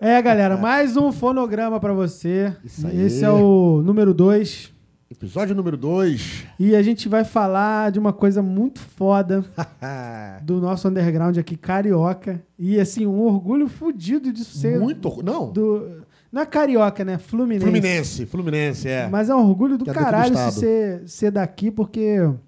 [0.00, 2.54] É, galera, mais um fonograma pra você.
[2.64, 3.00] Isso aí.
[3.02, 4.72] Esse é o número 2.
[5.10, 6.44] Episódio número 2.
[6.58, 9.44] E a gente vai falar de uma coisa muito foda
[10.42, 12.42] do nosso underground aqui, carioca.
[12.58, 14.78] E assim, um orgulho fudido disso ser.
[14.78, 15.06] Muito.
[15.06, 15.50] orgu- Não.
[15.50, 17.16] Do, não é carioca, né?
[17.16, 17.64] Fluminense.
[17.64, 18.26] Fluminense.
[18.26, 19.08] Fluminense, é.
[19.08, 22.18] Mas é um orgulho do Que é do caralho se ser, ser daqui, porque.
[22.20, 22.38] Não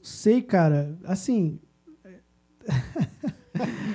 [0.00, 0.96] sei, cara.
[1.04, 1.58] Assim,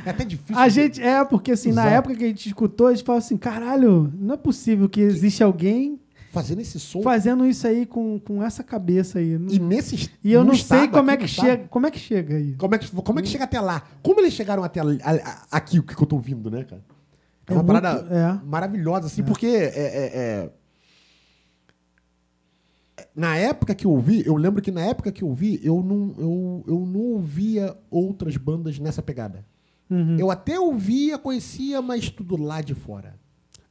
[0.05, 0.57] É até difícil.
[0.61, 1.95] A gente, é, porque assim, na Exato.
[1.97, 5.43] época que a gente escutou, a gente falou assim, caralho, não é possível que existe
[5.43, 5.99] alguém
[6.31, 7.01] Fazendo esse som.
[7.01, 9.31] fazendo isso aí com, com essa cabeça aí.
[9.49, 11.67] E nesse E eu não sei como é que no estado, chega.
[11.69, 12.53] Como é que chega aí?
[12.55, 13.83] Como é que, como é que chega até lá?
[14.03, 14.81] Como eles chegaram até
[15.49, 16.83] aqui, o que eu tô ouvindo, né, cara?
[17.47, 18.45] É, É uma muito- parada é.
[18.45, 20.49] maravilhosa, assim, porque é, é-
[22.97, 25.81] é- na época que eu ouvi, eu lembro que na época que eu ouvi, eu
[25.81, 29.45] não, eu, eu não ouvia outras bandas nessa pegada.
[29.89, 30.17] Uhum.
[30.19, 33.15] Eu até ouvia, conhecia, mas tudo lá de fora.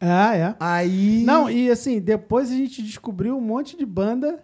[0.00, 0.55] Ah, é.
[0.61, 1.22] Aí.
[1.25, 4.41] Não, e assim, depois a gente descobriu um monte de banda,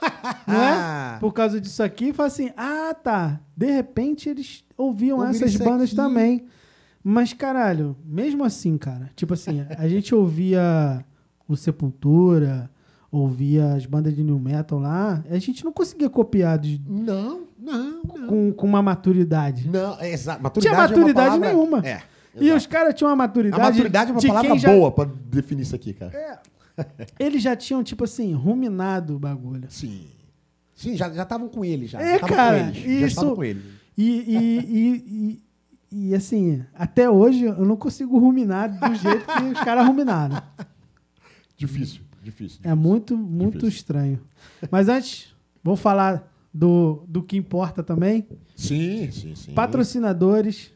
[0.46, 1.14] não Ah.
[1.16, 1.20] é?
[1.20, 3.40] Por causa disso aqui, e falou assim: ah, tá.
[3.56, 5.96] De repente eles ouviam Ouviram essas bandas aqui.
[5.96, 6.44] também.
[7.06, 11.04] Mas, caralho, mesmo assim, cara, tipo assim, a gente ouvia
[11.46, 12.70] o Sepultura,
[13.16, 18.02] ouvia as bandas de new metal lá, a gente não conseguia copiar de- Não, não,
[18.02, 18.26] não.
[18.26, 19.68] com, com uma maturidade.
[19.68, 20.38] Não, é exato.
[20.60, 21.86] Tinha Maturidade é maturidade palavra- nenhuma.
[21.86, 22.02] É.
[22.40, 23.62] E os caras tinham uma maturidade.
[23.62, 26.12] A maturidade é uma palavra já- boa pra definir isso aqui, cara.
[26.12, 26.38] É.
[27.20, 29.66] Eles já tinham, tipo assim, ruminado o bagulho.
[29.70, 30.06] Sim.
[30.74, 32.00] Sim, já estavam com ele já.
[32.02, 32.76] É, já cara, com eles.
[32.82, 33.62] Já isso- estavam com ele.
[33.96, 35.40] E, e,
[35.92, 40.42] e, e, assim, até hoje eu não consigo ruminar do jeito que os caras ruminaram.
[41.56, 42.60] Difícil, difícil.
[42.64, 43.76] É muito, muito Difícil.
[43.76, 44.20] estranho.
[44.70, 48.26] Mas antes, vamos falar do, do que importa também.
[48.56, 49.52] Sim, sim, sim.
[49.52, 50.70] Patrocinadores.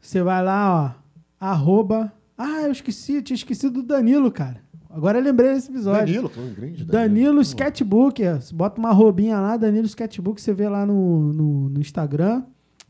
[0.00, 1.02] Você vai lá, ó.
[1.44, 2.12] Arroba.
[2.38, 4.60] Ah, eu esqueci, eu tinha esquecido do Danilo, cara.
[4.90, 6.06] Agora eu lembrei desse episódio.
[6.06, 8.22] Danilo, que é um grande Danilo Sketchbook.
[8.22, 8.34] é.
[8.40, 12.42] Você bota uma robinha lá, Danilo Sketchbook, você vê lá no, no, no Instagram.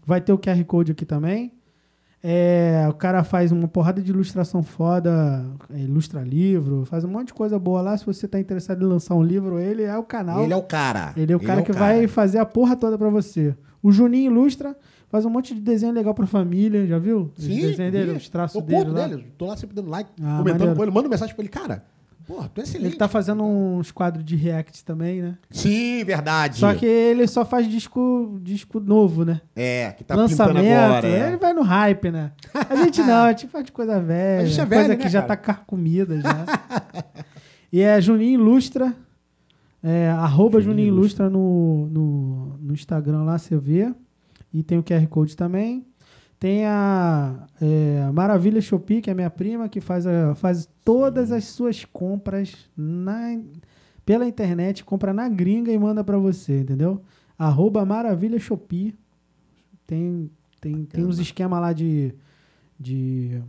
[0.05, 1.53] Vai ter o QR Code aqui também.
[2.22, 7.28] É, o cara faz uma porrada de ilustração foda, é, ilustra livro, faz um monte
[7.28, 7.97] de coisa boa lá.
[7.97, 10.43] Se você tá interessado em lançar um livro, ele é o canal.
[10.43, 11.12] Ele é o cara.
[11.16, 13.55] Ele é o cara que vai fazer a porra toda pra você.
[13.82, 14.76] O Juninho ilustra,
[15.09, 17.31] faz um monte de desenho legal pra família, já viu?
[17.37, 19.06] Os Sim, desenhos dele, os traços eu dele lá.
[19.06, 19.26] dele.
[19.38, 20.76] Tô lá sempre dando like, Ah, comentando maneiro.
[20.76, 20.91] com ele.
[20.91, 21.50] Manda mensagem pra ele.
[21.50, 21.84] Cara,
[22.26, 22.91] porra, tu é excelente.
[22.91, 25.38] Ele tá fazendo uns quadros de react também, né?
[25.50, 26.59] Sim, verdade.
[26.59, 29.41] Só que ele só faz disco, disco novo, né?
[29.54, 31.06] É, que tá Lançamento, pintando agora.
[31.09, 31.28] é.
[31.28, 32.32] ele vai no hype, né?
[32.69, 34.42] A gente não, a gente faz de coisa velha.
[34.42, 35.28] A gente é coisa velho, que né, já cara?
[35.28, 36.47] tá carcomida já.
[37.72, 38.94] e é Juninho Ilustra,
[39.82, 43.94] é, arroba Juninho, Juninho Ilustra no, no, no Instagram lá, você vê.
[44.53, 45.87] E tem o QR Code também.
[46.39, 51.45] Tem a é, Maravilha Shopee, que é minha prima, que faz, a- faz todas as
[51.45, 53.41] suas compras na,
[54.05, 57.03] pela internet, compra na gringa e manda pra você, entendeu?
[57.39, 58.95] Arroba Maravilha Shopee.
[59.87, 60.31] Tem,
[60.61, 62.15] tem, tem uns esquemas lá de,
[62.79, 63.41] de,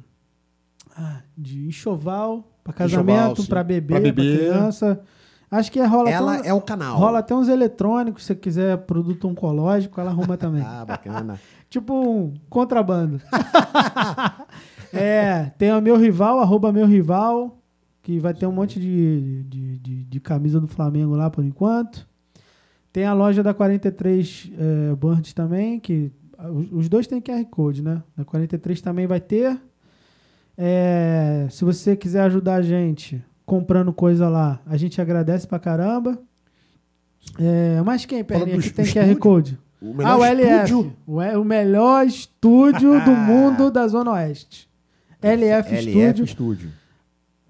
[0.95, 4.37] ah, de enxoval pra Enxoval, casamento, pra bebê, bebê.
[4.37, 5.01] criança.
[5.49, 6.97] Acho que é, rola, Ela até, é um- o canal.
[6.97, 10.61] rola até uns eletrônicos, se você quiser produto oncológico, ela arruma também.
[10.67, 11.39] Ah, bacana.
[11.69, 13.21] Tipo um contrabando.
[14.93, 17.57] é, tem o meu rival, arroba meu rival,
[18.01, 22.07] que vai ter um monte de, de, de, de camisa do Flamengo lá por enquanto.
[22.93, 26.11] Tem a loja da 43 é, Burns também, que
[26.51, 28.01] os, os dois têm QR Code, né?
[28.15, 29.59] Da 43 também vai ter.
[30.57, 36.17] É, se você quiser ajudar a gente comprando coisa lá, a gente agradece pra caramba.
[37.39, 39.15] É, mas quem, Perninha, que tem QR.
[39.17, 39.59] Code?
[39.81, 40.63] O Ah, o LF.
[40.65, 44.67] estúdio- O, e- o melhor estúdio do mundo da Zona Oeste.
[45.21, 46.25] LF, LF Estúdio.
[46.25, 46.71] Estúdio.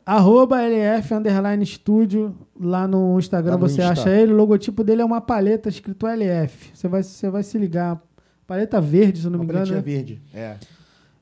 [0.06, 2.36] Arroba LF Underline Estúdio.
[2.60, 3.92] Lá no Instagram Lá no você Insta.
[3.94, 4.32] acha ele.
[4.34, 6.72] O logotipo dele é uma paleta escrito LF.
[6.74, 8.02] Você vai, você vai se ligar.
[8.46, 9.72] Paleta verde, se não Uma me engano.
[9.76, 9.82] né?
[9.82, 10.22] verde.
[10.34, 10.56] É.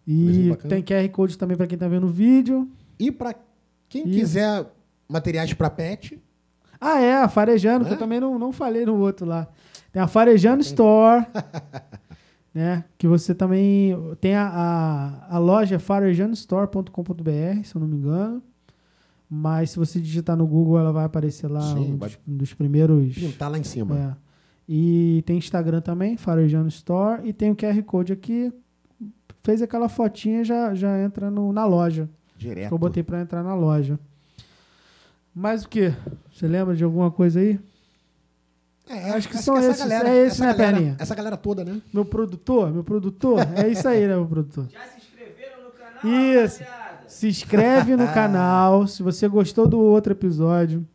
[0.08, 2.70] E tem QR Code também pra quem tá vendo o vídeo.
[3.00, 3.34] E pra
[3.90, 4.20] quem Isso.
[4.20, 4.66] quiser
[5.10, 6.22] materiais pra pet,
[6.80, 7.96] Ah, é, Farejando, que Né?
[7.96, 9.48] eu também não, não falei no outro lá.
[9.96, 11.26] Tem a Farejando Store,
[12.54, 12.84] né?
[12.98, 18.44] Que você também tem a, a, a loja farejandostore.com.br, se eu não me engano.
[19.30, 22.54] Mas se você digitar no Google, ela vai aparecer lá, Sim, um dos, um dos
[22.54, 23.16] primeiros.
[23.16, 23.98] pintar lá em cima.
[23.98, 24.14] É.
[24.68, 27.26] E tem Instagram também, Farejando Store.
[27.26, 28.52] E tem o QR Code aqui.
[29.44, 32.10] Fez aquela fotinha já já entra no, na loja.
[32.38, 32.68] Direto.
[32.68, 33.98] Que eu botei pra entrar na loja.
[35.34, 35.94] Mais o que?
[36.34, 37.58] Você lembra de alguma coisa aí?
[38.88, 40.96] É, Acho que essa- são essa esses, galera, é esse, essa né, galera, Perninha?
[41.00, 41.82] Essa galera toda, né?
[41.94, 42.72] Meu produtor?
[42.72, 43.40] Meu produtor?
[43.56, 44.68] É isso aí, né, meu produtor?
[44.72, 46.46] Já se inscreveram no canal?
[46.46, 46.64] Isso.
[47.08, 48.88] Se inscreve no canal.
[48.88, 50.86] Se você gostou do outro episódio,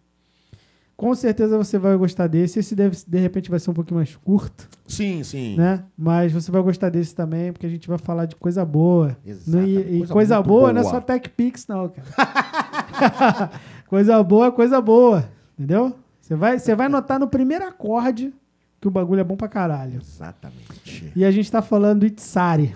[0.96, 2.58] com certeza você vai gostar desse.
[2.60, 5.56] Esse deve, de repente vai ser um pouquinho mais curto, Sim, sim.
[5.56, 5.82] né?
[5.98, 9.16] Mas você vai gostar desse também, porque a gente vai falar de coisa boa.
[9.24, 10.94] Não- e Exatamente, e coisa coisa, muito boa, não é boa.
[10.94, 13.50] só Tech Pix, não, cara.
[13.88, 15.24] coisa boa, é coisa boa.
[15.58, 15.94] Entendeu?
[16.30, 18.32] Você vai, você vai notar no primeiro acorde
[18.80, 20.00] que o bagulho é bom pra caralho.
[20.00, 21.12] Exatamente.
[21.16, 22.72] E a gente tá falando do Itzari.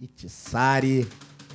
[0.00, 1.06] Itiçari,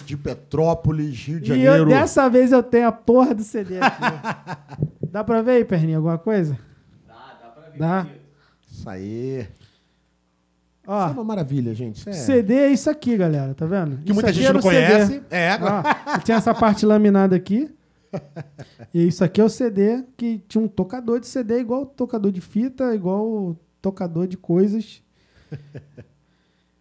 [0.06, 1.76] de Petrópolis, Rio de E Janeiro.
[1.78, 4.88] eu, dessa vez eu tenho a porra do CD aqui.
[5.12, 6.56] Dá pra ver aí, Perninha, alguma coisa?
[7.08, 7.80] Dá, dá pra ver.
[7.80, 8.08] Dá.
[8.72, 9.48] Isso aí.
[10.86, 11.98] Ó, Isso é uma maravilha, gente.
[12.02, 12.14] Isso é...
[12.14, 13.98] CD é isso aqui, galera, tá vendo?
[13.98, 14.76] Que Isso muita gente não o CD.
[14.76, 15.24] conhece.
[15.32, 17.68] É, Ó, tinha essa parte laminada aqui.
[18.94, 22.32] E isso aqui é o CD que tinha um tocador de CD igual o tocador
[22.32, 25.02] de fita, igual o tocador de coisas.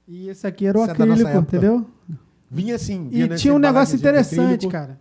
[0.08, 1.56] E esse aqui era o Isso é acrílico, época.
[1.56, 1.86] entendeu?
[2.50, 3.08] vinha assim.
[3.08, 4.98] vinha E tinha um negócio interessante, cara.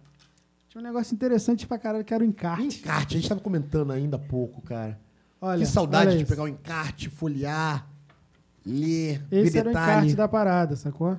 [0.70, 2.80] Tinha um negócio interessante pra caralho que era o encarte.
[2.80, 5.00] Encarte, a gente tava comentando ainda há pouco, cara.
[5.42, 6.28] Olha, que saudade de isso.
[6.28, 7.88] pegar o encarte, folhear,
[8.66, 9.92] ler, Esse ver era o detalhe.
[9.94, 11.18] encarte da parada, sacou?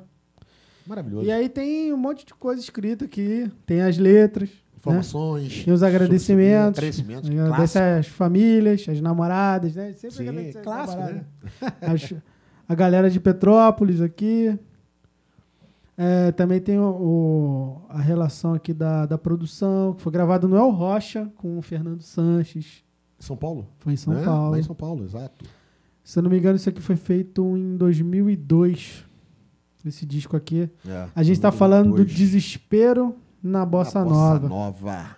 [0.87, 1.27] Maravilhoso.
[1.27, 3.51] E aí tem um monte de coisa escrita aqui.
[3.67, 4.51] Tem as letras.
[4.87, 4.93] Né?
[4.93, 5.65] Informações.
[5.65, 6.79] Tem os agradecimentos.
[6.79, 7.29] Agradecimentos.
[7.31, 7.99] Agradece clássico.
[8.00, 9.93] às famílias, às namoradas, né?
[9.93, 11.23] Sempre Sim, agradece às clássico, namoradas.
[11.61, 11.69] né?
[11.82, 12.15] As-
[12.69, 14.59] a galera de Petrópolis aqui.
[15.99, 20.56] É, também tem o, o- a relação aqui da, da produção, que foi gravado no
[20.56, 22.83] El Rocha com o Fernando Sanches.
[23.19, 23.67] São Paulo?
[23.81, 24.25] Foi em São né?
[24.25, 24.53] Paulo.
[24.53, 25.44] Lá em São Paulo, exato.
[26.03, 29.05] Se eu não me engano, isso aqui foi feito em 2002.
[29.85, 30.71] Esse disco aqui.
[30.87, 31.59] É, A gente está 2002.
[31.59, 34.48] falando do desespero na Na bossa, Bossa nova.
[34.48, 35.16] Nova.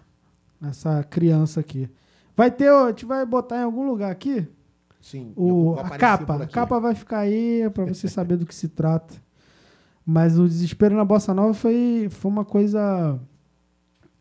[0.63, 1.89] Essa criança aqui.
[2.37, 4.47] Vai ter, a gente vai botar em algum lugar aqui
[5.01, 5.33] Sim.
[5.37, 6.43] o, a capa.
[6.43, 9.15] A capa vai ficar aí para você saber do que se trata.
[10.05, 13.19] Mas o desespero na bossa nova foi, foi uma coisa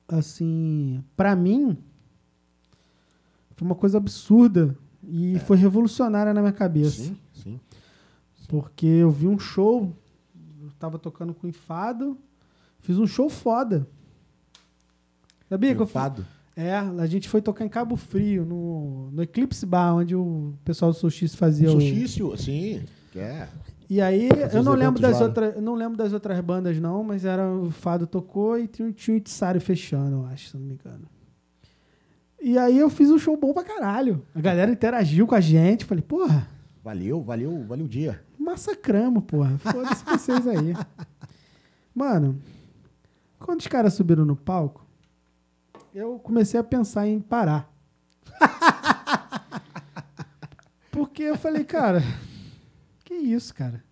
[0.07, 1.77] assim, para mim
[3.56, 7.01] foi uma coisa absurda e foi revolucionária na minha cabeça.
[7.01, 7.06] É.
[7.06, 7.59] Sim, sim.
[8.48, 9.95] Porque eu vi um show,
[10.63, 12.18] eu tava tocando com enfado,
[12.81, 13.88] fiz um show foda.
[15.50, 16.25] Sabia que eu Fado.
[16.56, 20.92] É, a gente foi tocar em Cabo Frio, no, no Eclipse Bar, onde o pessoal
[20.92, 21.72] do Solstício fazia o...
[21.72, 22.83] Solstício, sim.
[23.16, 23.48] É.
[23.89, 25.25] E aí, Fazia eu não lembro das lá, né?
[25.25, 28.92] outras, eu não lembro das outras bandas não, mas era o Fado tocou e tinha,
[28.92, 31.06] tinha o Itzari fechando, eu acho, se não me engano.
[32.42, 34.24] E aí eu fiz um show bom pra caralho.
[34.34, 36.48] A galera interagiu com a gente, falei, porra,
[36.84, 38.19] Valeu, valeu, valeu o dia.
[38.39, 39.56] massacramos, porra.
[39.60, 40.74] Foda-se vocês aí.
[41.94, 42.42] Mano,
[43.46, 44.86] quando os caras subiram no palco,
[45.94, 47.70] eu comecei a pensar em parar.
[50.92, 52.04] Porque eu falei, cara,
[53.04, 53.84] que isso, cara?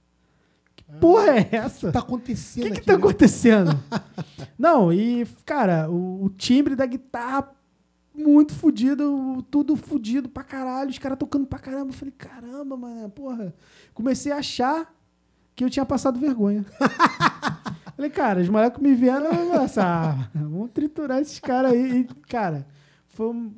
[0.76, 1.88] Que porra é essa?
[1.88, 2.86] O que tá O acontecendo que, que aqui?
[2.86, 3.00] tá né?
[3.00, 3.80] acontecendo?
[4.58, 7.52] Não, e, cara, o, o timbre da guitarra
[8.14, 11.90] muito fudido, o- tudo fudido pra caralho, os caras tocando pra caramba.
[11.92, 13.54] Eu falei, caramba, mano, porra.
[13.94, 14.94] Comecei a achar
[15.56, 16.66] que eu tinha passado vergonha.
[18.00, 22.02] falei, cara, os moleques me nossa, ah, vamos triturar esses caras aí.
[22.02, 22.66] E, cara,
[23.10, 23.52] foi um,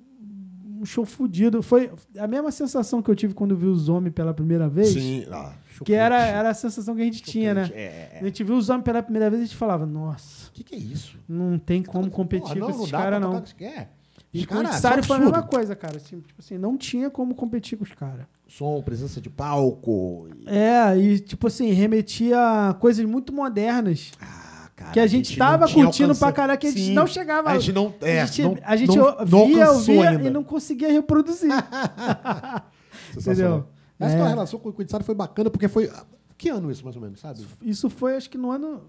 [0.79, 1.61] um show fudido.
[1.61, 4.89] Foi a mesma sensação que eu tive quando vi os homens pela primeira vez.
[4.89, 5.25] Sim.
[5.31, 5.53] Ah,
[5.85, 7.65] Que era, chocante, era a sensação que a gente tinha, né?
[7.65, 7.79] chocante.
[7.81, 8.25] É, A é.
[8.25, 10.75] gente viu os homens pela primeira vez e a gente falava, nossa, O que, que
[10.75, 11.19] é isso?
[11.29, 13.37] não tem como competir com esses caras, não.
[13.37, 13.91] o que você quer.
[14.33, 15.97] E Os com o são foi a mesma coisa, cara.
[15.97, 18.25] Assim, tipo assim, não tinha como competir com os caras.
[18.57, 20.27] Som, presença de palco.
[20.45, 22.37] e- É, e tipo assim, remetia
[22.69, 24.11] a coisas muito modernas.
[24.21, 26.81] Ah, cara, que a gente não tava tinha curtindo alcança- pra caralho, que a gente
[26.87, 27.49] Sim, não chegava.
[27.49, 27.93] A gente não.
[28.01, 30.27] É, a gente, não, a gente não, não via, alcançou ouvia ainda.
[30.27, 31.49] e não conseguia reproduzir.
[33.17, 33.65] Entendeu?
[33.99, 34.17] Essa É.
[34.17, 35.89] tua relação com o Quintzari foi bacana, porque foi.
[36.37, 37.45] Que ano isso, mais ou menos, sabe?
[37.61, 38.81] Isso foi, acho que no ano.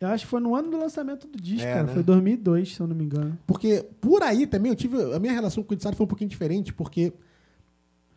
[0.00, 1.86] Eu acho que foi no ano do lançamento do disco, É, cara.
[1.88, 1.92] né?
[1.94, 3.36] Foi 2002, se eu não me engano.
[3.46, 4.96] Porque por aí também eu tive.
[5.12, 7.12] A minha relação com o Quintzari foi um pouquinho diferente, porque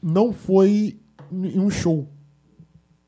[0.02, 1.00] não foi
[1.32, 2.08] em um show.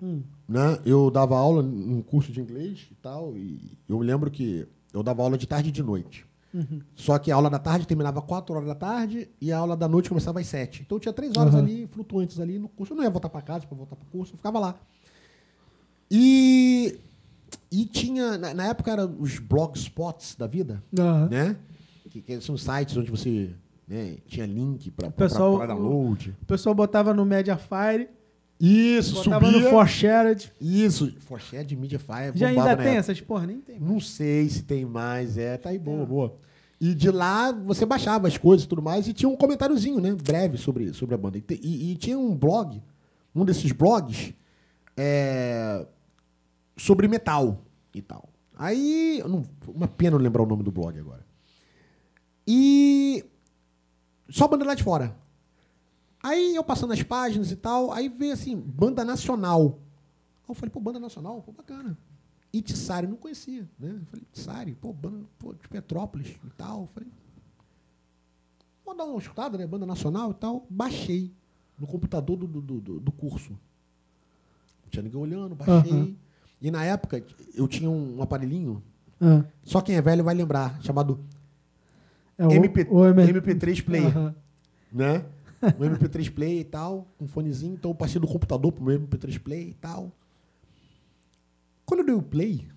[0.01, 0.21] Hum.
[0.47, 0.79] Né?
[0.85, 5.01] Eu dava aula num curso de inglês e tal, e eu me lembro que eu
[5.01, 6.25] dava aula de tarde e de noite.
[6.53, 6.81] Uhum.
[6.93, 9.87] Só que a aula da tarde terminava 4 horas da tarde e a aula da
[9.87, 10.83] noite começava às 7.
[10.85, 11.59] Então eu tinha três horas Uhum.
[11.61, 12.93] ali, flutuantes ali no curso.
[12.93, 14.75] Eu não ia voltar para casa para voltar para o curso, eu ficava lá.
[16.11, 16.99] E,
[17.71, 21.27] e tinha, na, na época, eram os blogspots da vida, Aham.
[21.29, 21.55] né?
[22.09, 23.49] Que, que são sites onde você
[23.87, 26.35] né, tinha link para download.
[26.41, 28.09] O pessoal botava no Mediafire,
[28.59, 29.61] Isso, botava subia.
[29.61, 30.53] no ForShared.
[30.61, 33.45] Isso, Forshare, Mediafire, Já bombava ainda tem essas porra?
[33.47, 33.79] Nem tem.
[33.79, 36.05] Não sei se tem mais, é, tá aí, boa, É.
[36.05, 36.35] boa.
[36.79, 40.13] E de lá você baixava as coisas e tudo mais, e tinha um comentáriozinho, né,
[40.13, 41.37] breve sobre, sobre a banda.
[41.37, 42.81] E, e- e tinha um blog,
[43.35, 44.33] um desses blogs,
[44.97, 45.85] é,
[46.77, 47.63] sobre metal
[47.93, 48.29] e tal.
[48.57, 51.25] Aí, não- uma pena não lembrar o nome do blog agora.
[52.47, 53.23] E
[54.29, 55.15] só banda lá de fora.
[56.21, 59.79] Aí eu passando as páginas e tal, aí veio assim, banda nacional.
[60.43, 61.97] Aí eu falei, pô, banda nacional, pô, bacana.
[62.53, 63.89] Itissari, não conhecia, né?
[63.99, 66.81] Eu falei, Itissari, pô, banda pô, de Petrópolis e tal.
[66.81, 67.09] Eu falei,
[68.85, 69.65] vou dar uma escutada, né?
[69.67, 70.65] Banda nacional e tal.
[70.69, 71.33] Baixei
[71.77, 73.51] no computador do, do, do, do curso.
[73.51, 75.91] Não tinha ninguém olhando, baixei.
[76.61, 77.21] E na época,
[77.53, 78.81] eu tinha um aparelhinho,
[79.19, 81.19] Ah, só quem é velho vai lembrar, chamado
[82.37, 84.35] é o, MP, o M- MP3 Player, Aham.
[84.91, 85.25] né?
[85.79, 87.73] Um MP3 Player e tal, um fonezinho.
[87.75, 90.11] Então eu passei do computador pro meu MP3 Player e tal.
[91.85, 92.67] Quando eu dei o play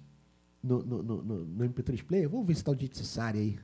[0.62, 3.58] no, no, no, no- no MP3 Player, vamos ver se tá o Jitsari aí.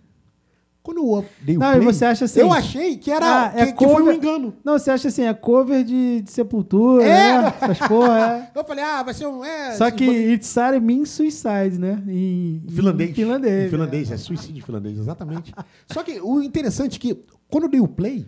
[0.82, 3.52] Quando eu dei o Não, e play, você acha assim- eu achei que era Ah,
[3.54, 4.54] é que, que foi um cover- engano.
[4.64, 7.42] Não, você acha assim, é cover de, de Sepultura, É.
[7.42, 7.54] né?
[7.60, 8.50] Essas porra, é.
[8.58, 9.44] Eu falei, ah, vai ser um.
[9.44, 12.02] É, Só que It's Sare means suicide, né?
[12.08, 13.14] Em, em Finlandês.
[13.14, 13.66] Finlandês.
[13.66, 15.54] Em finlandês, é suicídio em finlandês, exatamente.
[15.86, 18.26] Só que o interessante é que, quando eu dei o play,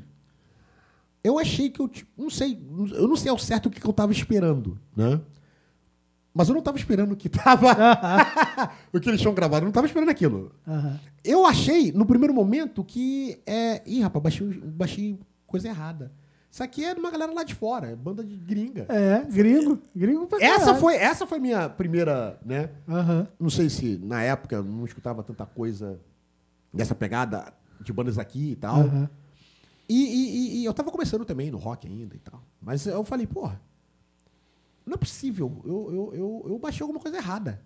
[1.24, 1.90] eu achei que eu.
[2.16, 2.56] Não sei,
[2.92, 5.20] eu não sei ao certo o que que eu tava esperando, né?
[6.34, 7.68] Mas eu não tava esperando que tava.
[8.92, 10.50] o que eles tinham gravado, eu não tava esperando aquilo.
[10.66, 10.98] Aham.
[11.22, 13.40] Eu achei, no primeiro momento, que.
[13.46, 13.80] É...
[13.86, 16.10] Ih, rapaz, baixei, baixei coisa errada.
[16.50, 18.86] Isso aqui é de uma galera lá de fora, é banda de gringa.
[18.88, 19.80] É, gringo.
[19.94, 22.70] Gringo pra Essa foi, essa foi minha primeira, né?
[23.40, 25.98] Não sei se na época eu não escutava tanta coisa
[26.72, 28.84] dessa pegada de bandas aqui e tal.
[29.88, 32.40] E, e- e- e eu tava começando também no rock ainda e tal.
[32.62, 33.60] Mas eu falei, porra,
[34.86, 35.60] não é possível.
[35.64, 37.60] Eu, eu, eu, eu baixei alguma coisa errada.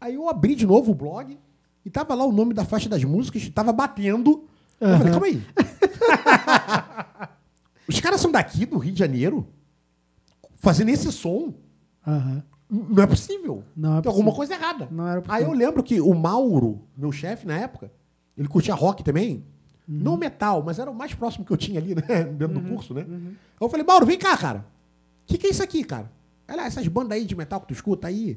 [0.00, 1.38] Aí eu abri de novo o blog
[1.84, 4.44] e tava lá o nome da faixa das músicas, tava batendo.
[4.80, 5.42] Eu falei, calma aí.
[7.88, 9.46] Os caras são daqui, do Rio de Janeiro,
[10.56, 11.54] fazendo esse som.
[12.06, 12.42] Aham.
[12.70, 13.62] Não é possível.
[13.76, 14.34] Não é Tem alguma possível.
[14.34, 14.88] coisa errada.
[14.90, 17.92] Não era Aí eu lembro que o Mauro, meu chefe na época,
[18.36, 19.44] ele curtia rock também.
[19.86, 19.98] Uhum.
[20.00, 22.24] Não metal, mas era o mais próximo que eu tinha ali, né?
[22.32, 23.04] Dentro do curso, né?
[23.06, 24.66] Aí eu falei, Mauro, vem cá, cara.
[25.22, 26.10] O que, que é isso aqui, cara?
[26.48, 28.30] Olha essas bandas aí de metal que tu escuta aí.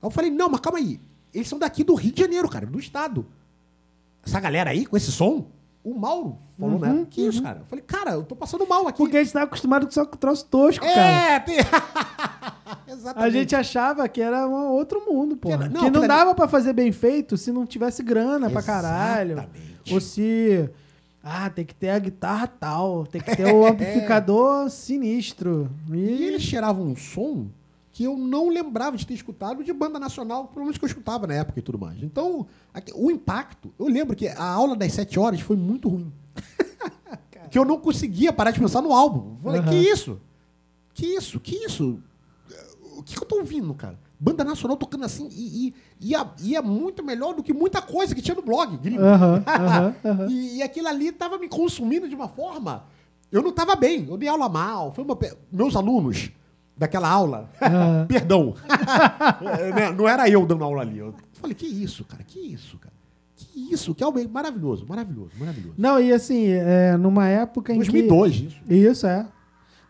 [0.00, 1.00] Aí eu falei, não, mas calma aí.
[1.34, 3.26] Eles são daqui do Rio de Janeiro, cara, do estado.
[4.24, 5.46] Essa galera aí, com esse som,
[5.82, 7.06] o Mauro falou, né?
[7.10, 7.60] Que isso, cara?
[7.60, 9.00] Eu falei, cara, eu tô passando mal aqui.
[9.00, 11.00] Uhum, Porque a gente tá acostumado com só com troço tosco, cara.
[11.00, 11.56] é, tem...
[12.86, 13.24] Exatamente.
[13.26, 15.48] A gente achava que era um outro mundo, pô.
[15.48, 18.02] Que Que era- não, não, aquilo ali- dava pra fazer bem feito se não tivesse
[18.02, 19.32] grana pra caralho.
[19.32, 19.94] Exatamente.
[19.94, 20.70] Ou se.
[21.22, 25.70] Ah, tem que ter a guitarra tal, tem que ter o amplificador sinistro.
[25.90, 27.46] E, E eles tiravam um som
[27.92, 31.26] que eu não lembrava de ter escutado de banda nacional, pelo menos que eu escutava
[31.26, 32.02] na época e tudo mais.
[32.02, 32.46] Então,
[32.94, 36.10] o impacto, eu lembro que a aula das sete horas foi muito ruim.
[37.50, 39.36] que eu não conseguia parar de pensar no álbum.
[39.42, 39.68] Falei, Aham.
[39.70, 40.18] que isso?
[40.94, 41.38] Que isso?
[41.38, 42.00] Que isso?
[42.96, 43.98] O que, que eu tô ouvindo, cara?
[44.24, 48.14] Banda nacional tocando assim e, e, e, é- é muito melhor do que muita coisa
[48.14, 49.02] que tinha no blog, gringo.
[50.30, 52.84] E, e aquilo ali estava me consumindo de uma forma.
[53.32, 54.92] Eu não estava bem, eu dei aula mal.
[54.92, 55.18] Foi uma
[55.50, 56.30] Meus alunos
[56.76, 57.50] daquela aula,
[58.06, 58.54] perdão,
[59.74, 60.98] né, não era eu dando aula ali.
[60.98, 62.94] Eu falei, que isso, cara, que isso, cara.
[63.34, 65.74] Que isso, que é maravilhoso, maravilhoso, maravilhoso.
[65.76, 68.60] Não, e assim, é, numa época em 2002, isso.
[68.66, 68.74] que.
[68.74, 69.26] Isso, é.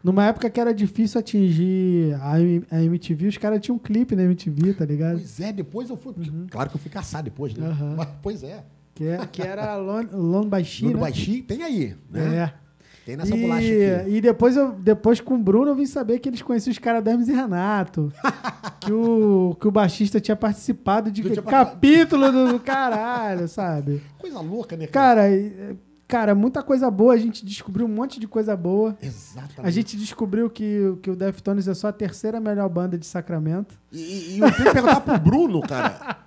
[0.02, 2.40] Numa época que era difícil atingir a,
[2.82, 5.14] MTV, os caras tinham um clipe na MTV, tá ligado?
[5.14, 6.12] Pois é, depois eu fui.
[6.50, 7.68] Claro que eu fui caçar depois, né?
[7.68, 7.94] Uhum.
[7.96, 8.64] Mas, pois é.
[8.94, 11.02] Que, é- que era Lone by She, Bruno né?
[11.02, 12.36] Baixi tem aí, né?
[12.36, 12.62] É.
[13.04, 14.10] Tem nessa bolacha aqui.
[14.10, 16.78] E, e depois, eu, depois com o Bruno eu vim saber que eles conheciam os
[16.78, 18.12] caras Hermes e Renato.
[18.80, 24.00] que, o, que o baixista tinha participado de tinha capítulo do, do caralho, sabe?
[24.18, 24.86] Coisa louca, né?
[24.86, 25.22] cara?
[25.22, 25.76] Cara, e-
[26.12, 27.14] cara, muita coisa boa.
[27.14, 28.96] A gente descobriu um monte de coisa boa.
[29.00, 29.60] Exatamente.
[29.66, 33.74] A gente descobriu que, que o Deftones é só a terceira melhor banda de Sacramento.
[33.90, 36.18] E, e- eu tenho que perguntar pro Bruno, cara.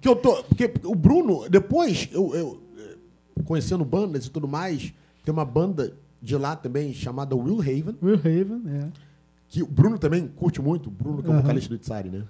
[0.00, 0.42] Que eu tô.
[0.44, 2.96] Porque o Bruno, depois, eu, eu, eh,
[3.44, 4.92] conhecendo bandas e tudo mais,
[5.24, 8.88] tem uma banda de lá também chamada Will Haven, Will Raven, é.
[9.48, 11.42] que o Bruno também curte muito, o Bruno, que é o Aham.
[11.42, 12.22] vocalista do Itzari, né?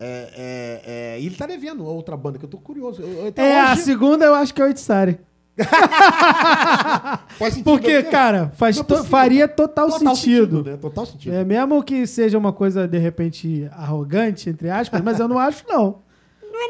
[0.00, 0.82] É, é,
[1.16, 3.00] é, e ele tá devendo a outra banda, que eu tô curioso.
[3.00, 5.18] Eu, eu- É, a hoje- segunda eu acho que é o Itzari.
[7.38, 8.02] faz sentido, Porque, né?
[8.04, 9.10] cara, faz Não é to- possível.
[9.10, 10.64] faria total, Total sentido.
[10.64, 10.76] né?
[10.76, 11.34] Total sentido.
[11.34, 15.64] É, mesmo que seja uma coisa, de repente, arrogante, entre aspas, mas eu não acho,
[15.68, 15.98] não.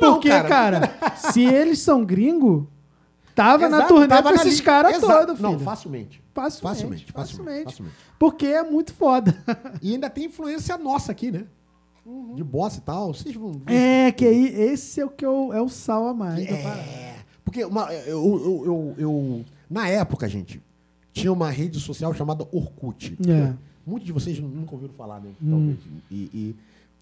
[0.00, 0.48] não, Porque, cara.
[0.48, 2.68] cara, se eles são gringo,
[3.34, 6.22] tava na Exato, turnê tava com na esses caras todos, Não, facilmente.
[6.34, 7.64] Facilmente, Facilmente, facilmente.
[7.64, 7.96] facilmente.
[8.18, 9.34] Porque é muito foda.
[9.80, 11.44] E ainda tem influência nossa aqui, né?
[12.34, 13.14] De bossa e tal.
[13.14, 13.72] Vocês vão ver.
[13.72, 16.44] É, que aí, esse é o que eu, é o sal a mais.
[16.46, 17.13] É.
[17.44, 20.60] Porque uma- eu, eu- eu- eu- na época, gente,
[21.12, 23.16] tinha uma rede social chamada Orkut.
[23.28, 23.52] É.
[23.86, 25.30] Muitos de vocês nunca ouviram falar, né?
[25.42, 25.50] Hum.
[25.50, 25.78] Talvez.
[26.10, 26.56] E, e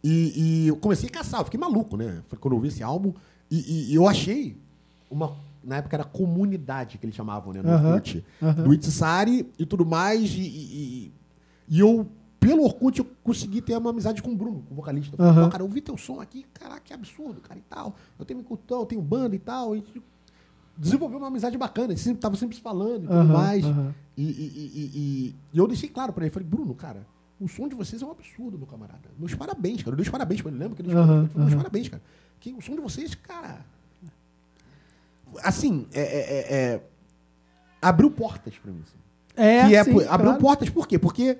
[0.05, 2.23] E, e eu comecei a caçar, eu fiquei maluco, né?
[2.27, 3.13] Foi Quando eu vi esse álbum.
[3.49, 4.57] E, e- eu achei
[5.09, 5.33] uma.
[5.63, 7.63] Na época era comunidade que eles chamavam, né?
[7.63, 8.25] No Aham, Orkut.
[8.43, 8.65] aham.
[8.65, 10.29] Do Itzari e tudo mais.
[10.35, 10.41] E,
[11.71, 12.05] e- eu,
[12.41, 15.15] pelo Orkut, eu consegui ter uma amizade com o Bruno, com o vocalista.
[15.15, 15.45] Eu falei.
[15.45, 17.95] "Pô, cara, eu vi teu som aqui, caraca, que absurdo, cara, e tal.
[18.19, 19.77] Eu tenho cultão, eu tenho banda e tal.
[19.77, 19.85] E
[20.76, 21.93] desenvolveu uma amizade bacana.
[21.93, 23.64] Ele sempre, tava sempre se falando e tudo Aham, mais.
[23.64, 23.95] aham.
[24.17, 26.33] E, e- e- e- eu deixei claro pra ele.
[26.33, 27.07] Falei, Bruno, cara,
[27.41, 29.09] o som de vocês é um absurdo, meu camarada.
[29.19, 29.93] Meus parabéns, cara.
[29.93, 30.59] Eu dei os parabéns pra ele.
[30.59, 31.47] Lembra que ele Aham, falou?
[31.49, 32.02] Meus parabéns, cara.
[32.41, 33.64] Que o som de vocês, cara...
[35.43, 36.00] Assim, é...
[36.00, 36.83] é- é- é-
[37.81, 38.83] abriu portas pra mim.
[38.83, 38.99] assim.
[39.35, 40.41] É, que é, sim, por- abriu claro.
[40.41, 40.99] portas por quê?
[40.99, 41.38] Porque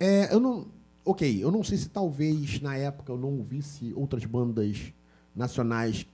[0.00, 0.66] é, eu não...
[1.04, 4.92] Ok, eu não sei se talvez na época eu não ouvisse outras bandas
[5.34, 6.04] nacionais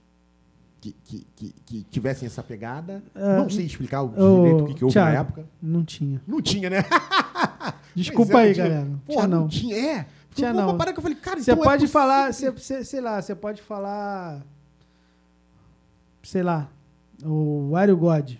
[0.91, 3.01] que, que, que, que tivessem essa pegada.
[3.15, 5.45] É, não sei explicar o direito o que, que houve na Thiago, época.
[5.61, 6.21] Não tinha.
[6.27, 6.83] Não tinha, né?
[7.95, 8.67] Desculpa é, aí, não tinha.
[8.67, 8.85] galera.
[8.85, 9.41] Não Porra, tinha, não.
[9.41, 9.47] não.
[9.47, 9.75] tinha.
[9.77, 10.05] É.
[10.33, 10.77] Tinha Foi uma não.
[10.77, 12.01] parada que eu falei, cara, Você então é pode possível.
[12.01, 14.41] falar, você- você- sei lá, você pode falar,
[16.23, 16.67] sei lá,
[17.23, 18.31] o Wario God.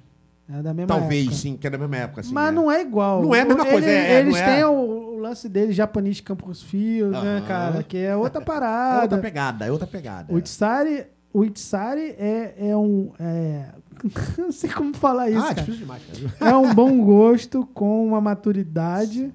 [0.52, 1.38] É da mesma Talvez, época.
[1.38, 2.22] sim, que é da mesma época.
[2.22, 2.52] Assim, Mas é.
[2.52, 3.22] não é igual.
[3.24, 4.56] Não é a mesma Ele- coisa, é, é, eles não é.
[4.56, 7.48] têm o, o lance deles, Japanese Campus Field, né, Aham.
[7.48, 7.84] cara?
[7.84, 9.02] Que é outra É parada.
[9.04, 10.34] outra pegada, é outra pegada.
[10.34, 13.12] O Itsari, o Itsari é, é um.
[13.20, 13.70] É...
[14.38, 15.40] não sei como falar isso.
[15.40, 15.54] ah, cara.
[15.62, 16.02] difícil demais,
[16.38, 16.52] cara.
[16.52, 19.34] É um bom gosto com uma maturidade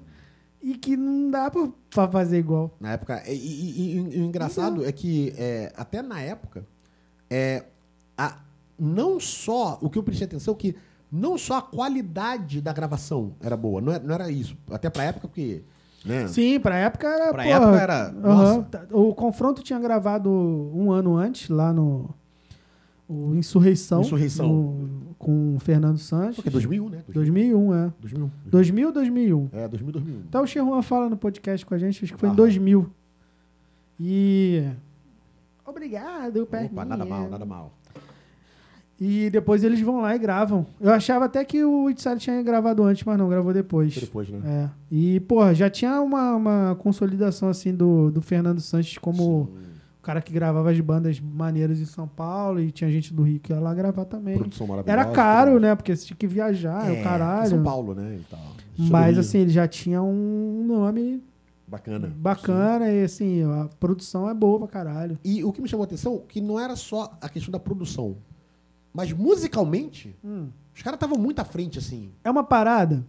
[0.61, 2.75] e que não dá pra, fazer igual.
[2.79, 3.23] Na época.
[3.27, 6.65] E, e- e- e o engraçado é que, é, até na época,
[7.29, 7.65] é,
[8.17, 8.39] a,
[8.77, 9.77] não só.
[9.81, 10.75] O que eu prestei atenção é que
[11.11, 14.55] não só a qualidade da gravação era boa, não era, não era isso.
[14.69, 15.63] Até pra época, porque.
[16.05, 16.27] Né?
[16.27, 17.33] Sim, pra época era.
[17.33, 18.13] Pra porra, época era-
[18.71, 22.09] tá- o confronto tinha gravado um ano antes, lá no.
[23.07, 24.01] O Insurreição.
[24.01, 24.47] Insurreição.
[24.47, 26.35] no- com o Fernando Sanches.
[26.35, 27.03] Porque 2001, né?
[27.09, 27.91] 2001, é.
[27.99, 28.29] 2001.
[28.45, 29.49] 2000 ou 2001?
[29.51, 30.21] É, 2000, 2001.
[30.29, 32.35] Até o Xerruan fala no podcast com a gente, acho que foi em Aham.
[32.37, 32.89] 2000.
[33.99, 34.63] E.
[35.65, 37.73] Obrigado, Opa, nada mal, nada mal.
[38.99, 40.65] E depois eles vão lá e gravam.
[40.79, 43.95] Eu achava até que o Itzari tinha gravado antes, mas não, gravou depois.
[43.95, 44.39] Depois, né?
[44.45, 44.69] É.
[44.91, 49.59] E, porra, já tinha uma, uma consolidação assim do, do Fernando Sanches como Sim.
[49.99, 53.39] o cara que gravava as bandas maneiras em São Paulo e tinha gente do Rio
[53.39, 54.37] que ia lá gravar também.
[54.37, 55.01] Produção maravilhosa.
[55.01, 55.73] Era caro, né?
[55.75, 57.49] Porque você tinha que viajar, é, o caralho.
[57.49, 58.17] São Paulo, né?
[58.19, 58.39] E tal.
[58.77, 61.21] Mas assim, ele já tinha um nome
[61.69, 62.11] Bacana.
[62.17, 65.19] bacana e assim, a produção é boa pra caralho.
[65.23, 68.17] E o que me chamou a atenção que não era só a questão da produção,
[68.93, 70.49] mas musicalmente, Hum.
[70.75, 72.11] os caras estavam muito à frente, assim.
[72.23, 73.05] É uma parada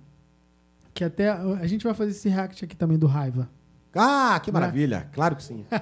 [0.95, 3.49] que até a gente vai fazer esse react aqui também do Raiva.
[3.95, 5.09] Ah, que maravilha!
[5.13, 5.65] Claro que sim.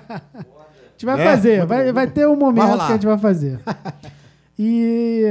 [0.98, 3.61] A gente vai É, fazer, vai, vai ter um momento que a gente vai fazer.
[4.58, 5.26] e,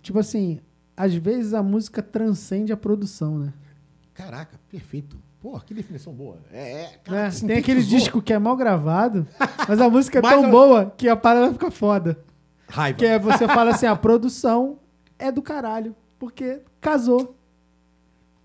[0.00, 0.60] tipo assim,
[0.96, 3.52] às vezes a música transcende a produção, né?
[4.14, 5.16] Caraca, perfeito.
[5.40, 6.38] Pô, que definição boa.
[6.52, 6.90] É, é, Né?
[7.04, 9.26] cara, Tem aquele disco que é mal gravado,
[9.68, 12.18] mas a música é tão boa que a parada fica foda.
[12.68, 12.98] Raiva.
[12.98, 14.78] Que é você fala assim, a produção
[15.18, 17.34] é do caralho, porque casou.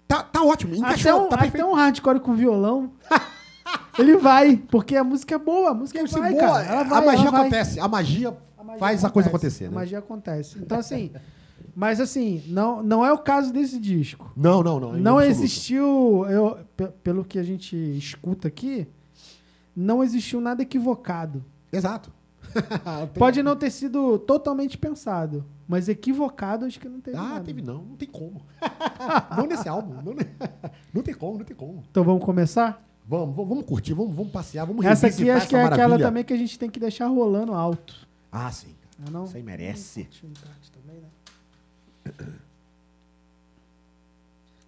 [0.08, 1.56] Tá, tá ótimo, Até encaixou, um, tá perfeito.
[1.64, 2.92] até um hardcore com violão,
[3.98, 6.66] ele vai, porque a música é boa, a música Porque, vai, boa, cara.
[6.66, 7.42] Ela a vai, magia ela vai.
[7.42, 7.80] acontece.
[7.80, 9.76] A magia, A magia faz a coisa acontece, acontecer, A né?
[9.76, 10.60] magia acontece.
[10.60, 11.12] Então, assim,
[11.76, 14.32] mas assim, não, não é o caso desse disco.
[14.38, 14.98] Não, não, não.
[14.98, 18.88] em Não existiu, eu, pe- pelo que a gente escuta aqui,
[19.76, 21.44] não existiu nada equivocado.
[21.72, 22.12] Exato.
[23.18, 27.46] Pode não ter sido totalmente pensado, mas equivocado acho que não teve Ah, nada.
[27.46, 27.84] teve não.
[27.84, 28.42] Não tem como.
[29.38, 29.96] não nesse álbum.
[30.02, 30.16] Não,
[30.94, 31.84] não tem como, não tem como.
[31.90, 32.84] Então vamos começar?
[33.08, 35.90] Vamos, vamos, vamos curtir, vamos, vamos passear, vamos Essa aqui acho que é essa aquela
[35.90, 36.08] maravilha.
[36.08, 38.08] também que a gente tem que deixar rolando alto.
[38.32, 38.74] Ah, sim.
[39.00, 39.24] Não é não?
[39.26, 40.08] Isso aí merece.
[40.24, 40.94] Né?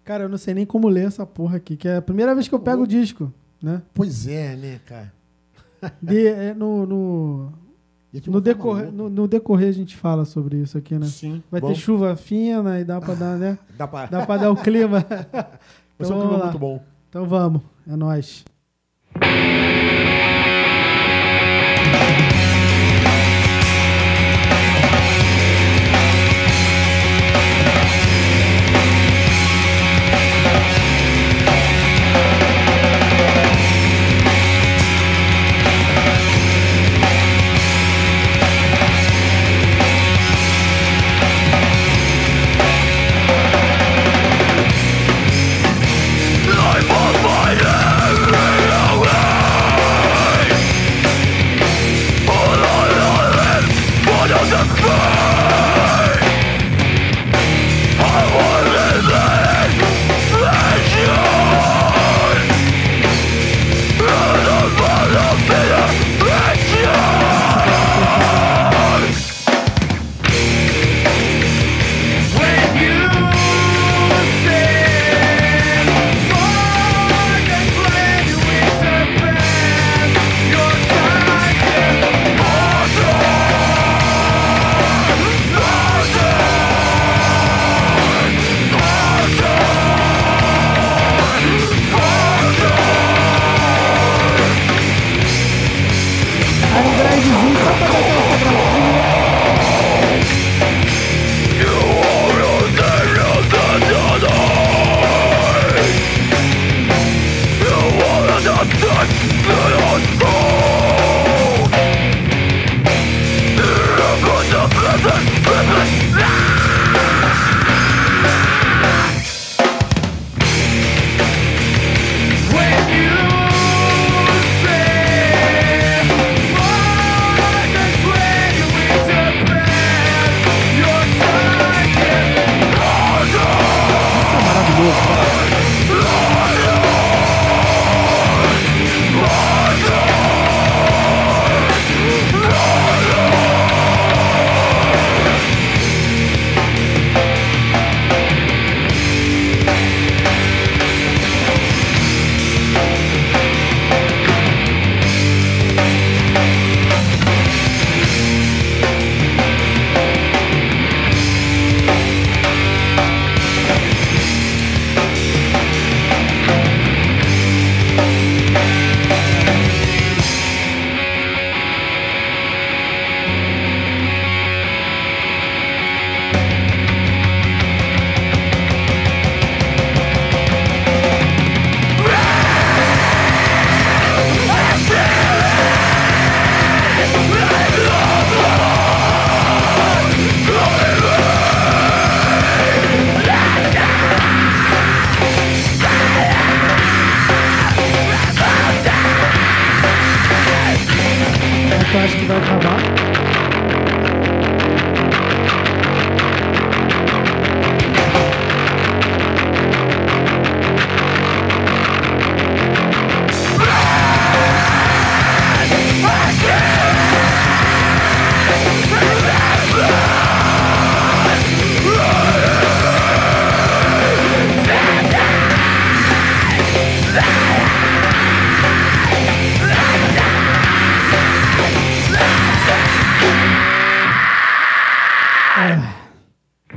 [0.04, 2.46] Cara, eu não sei nem como ler essa porra aqui, que é a primeira vez
[2.46, 3.82] que eu pego o disco, né?
[3.92, 5.12] Pois é, né, cara?
[6.00, 7.52] De- é, no, no,
[8.26, 11.06] no, decorrer, no, no decorrer a gente fala sobre isso aqui, né?
[11.06, 11.42] Sim.
[11.50, 11.68] Vai bom.
[11.68, 13.58] ter chuva fina e dá pra dar, né?
[13.76, 14.06] Dá pra...
[14.06, 15.04] Dá pra dar o clima.
[15.98, 16.44] Vai ser Então um clima lá.
[16.44, 16.82] muito bom.
[17.08, 18.44] Então vamos, é nóis.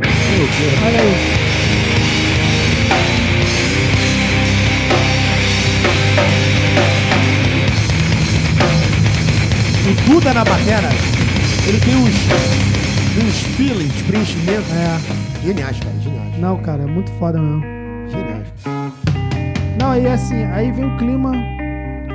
[0.01, 1.49] Olha aí.
[9.89, 10.89] O Duda na batera,
[11.67, 12.15] ele tem uns,
[13.17, 14.71] uns feelings, preenchimentos.
[14.71, 14.99] É.
[15.43, 16.37] Geniais, cara, geniais.
[16.37, 17.61] Não, cara, é muito foda mesmo.
[18.09, 18.47] Geniais.
[19.79, 21.31] Não, aí assim, aí vem o clima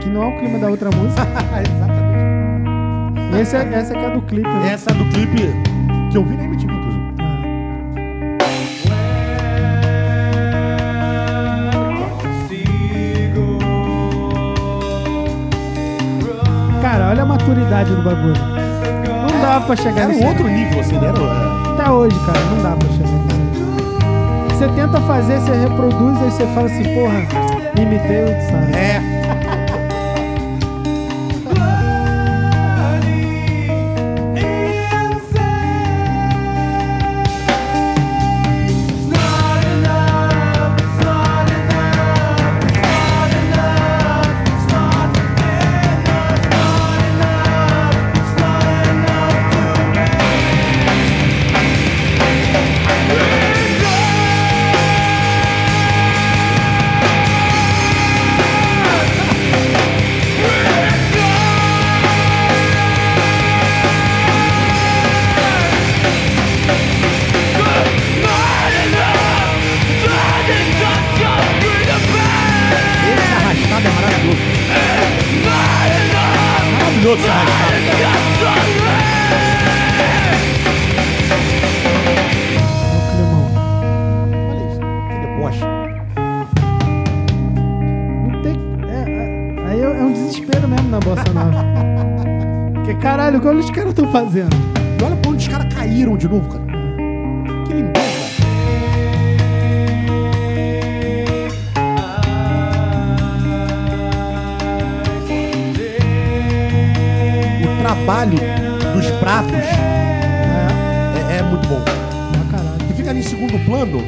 [0.00, 1.22] que não é o clima da outra música.
[1.60, 3.40] Exatamente.
[3.40, 4.72] Esse é, essa aqui é do clipe, né?
[4.72, 5.52] Essa do clipe
[6.10, 6.73] que eu vi na MTV,
[17.14, 18.34] olha a maturidade do bagulho.
[18.34, 21.08] Não dá pra chegar Era um outro nível, assim, né?
[21.08, 23.62] Era, Até hoje, cara, não dá pra chegar nisso
[24.02, 24.56] aí.
[24.58, 28.76] Você tenta fazer, você reproduz, aí você fala assim, porra, imitei o sabe?
[28.76, 29.13] É.
[93.44, 94.56] Caralho, o que os caras estão fazendo?
[94.98, 96.64] E olha pra onde os caras caíram de novo, cara.
[97.66, 98.24] Que lindeza.
[107.64, 108.38] O trabalho
[108.94, 111.80] dos pratos É, é, é muito bom.
[112.50, 112.78] caralho.
[112.86, 114.02] Que fica ali em segundo plano,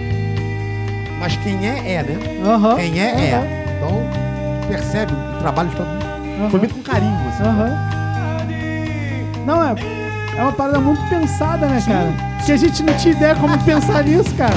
[1.19, 2.17] mas quem é, é, né?
[2.45, 2.77] Aham.
[2.77, 3.67] Quem é, é.
[3.77, 4.03] Então,
[4.69, 5.95] percebe o trabalho de pratos.
[6.41, 7.43] aham, Foi feito com carinho, assim.
[7.43, 7.96] aham.
[9.47, 9.75] Não, é.
[10.37, 12.13] É uma parada muito pensada, né, cara?
[12.45, 14.53] Que a gente não tinha ideia como pensar nisso, cara.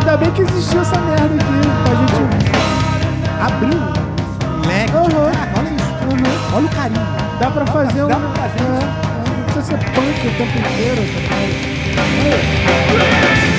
[0.00, 1.44] Ainda bem que existiu essa merda aqui
[1.84, 2.14] pra gente.
[3.40, 4.92] Abriu um leque.
[4.92, 5.90] Caraca, olha isso.
[6.02, 6.56] Aham.
[6.56, 7.06] Olha o carinho.
[7.38, 8.08] Dá pra fazer um.
[8.08, 8.80] Dá pra fazer é, é,
[9.36, 11.02] não precisa ser punk o tempo inteiro.
[11.94, 13.57] tá?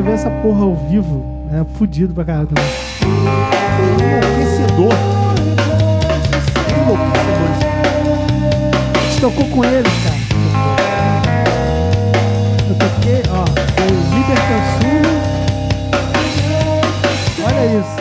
[0.00, 2.64] Você vê essa porra ao vivo, é fudido pra caralho também.
[3.98, 4.94] Enlouquecedor.
[6.82, 7.50] Enlouquecedor.
[8.94, 10.16] A gente tocou com eles, cara.
[12.68, 13.44] Eu toquei, ó,
[13.76, 15.04] foi Libertansul.
[17.44, 17.96] Olha isso.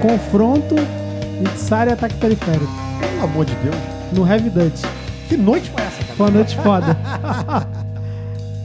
[0.00, 0.76] Confronto
[1.40, 2.72] e Tsari ataque periférico.
[3.00, 3.76] Pelo amor de Deus.
[4.12, 4.84] No Heavy Dutch.
[5.28, 6.14] Que noite foi essa, cara?
[6.16, 6.96] Foi uma noite foda.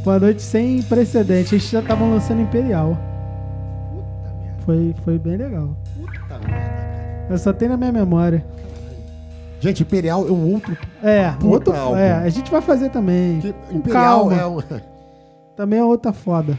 [0.07, 1.53] Uma noite sem precedente.
[1.55, 2.97] Eles já estavam lançando Imperial.
[3.91, 4.55] Puta merda.
[4.63, 5.75] Foi, foi bem legal.
[5.99, 7.27] Puta merda, cara.
[7.29, 8.45] Eu só tenho na minha memória.
[9.59, 10.77] Gente, Imperial é um outro.
[11.03, 11.97] É, outro, álbum.
[11.97, 13.41] é, a gente vai fazer também.
[13.41, 14.35] que- Imperial calma.
[14.41, 14.59] é um.
[15.57, 16.57] Também é outra foda.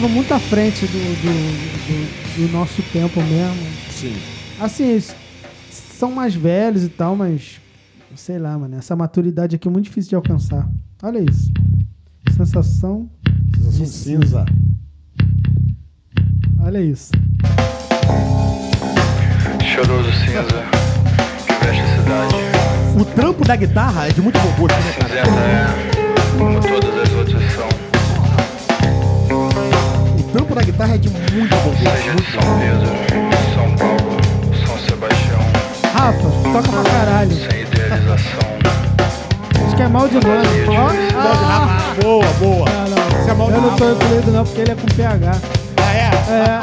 [0.00, 1.32] Tava muito à frente do, do,
[1.88, 3.66] do- do nosso tempo mesmo.
[3.90, 4.14] Sim.
[4.60, 5.12] Assim, eles
[5.98, 7.60] são mais velhos e tal, mas
[8.14, 8.76] sei lá, mano.
[8.76, 10.68] Essa maturidade aqui é muito difícil de alcançar.
[11.02, 11.50] Olha isso.
[12.30, 13.10] Sensação.
[13.56, 14.44] Sensação cinza.
[16.60, 17.10] Olha isso.
[19.74, 20.44] Choroso cinza
[21.44, 22.34] que veste a cidade.
[23.00, 24.92] O trampo da guitarra é de muito bom gosto, né?
[24.92, 26.77] Cinzenta é como
[30.38, 31.74] trampo da guitarra é de muito bom.
[31.76, 32.86] Seja de São Pedro,
[33.54, 34.16] São Paulo,
[34.66, 35.40] São Sebastião.
[35.92, 37.32] Rafa, toca pra caralho.
[37.32, 38.48] Sem idealização.
[39.66, 40.46] Acho que é mal de nome.
[40.68, 42.68] Ó, ah, Boa, boa.
[42.68, 43.20] ah, não.
[43.20, 45.38] Isso é mal de Eu não tô incluído não, porque ele é com PH.
[45.76, 46.10] Ah, é?
[46.30, 46.60] É,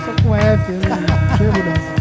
[0.06, 1.96] só com F, não chego dessa.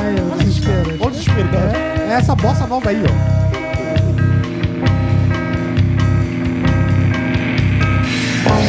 [0.00, 0.90] Aí, o desespero.
[1.00, 1.48] Olha o desespero.
[1.48, 1.72] cara.
[2.08, 3.61] É essa bossa nova aí, ó.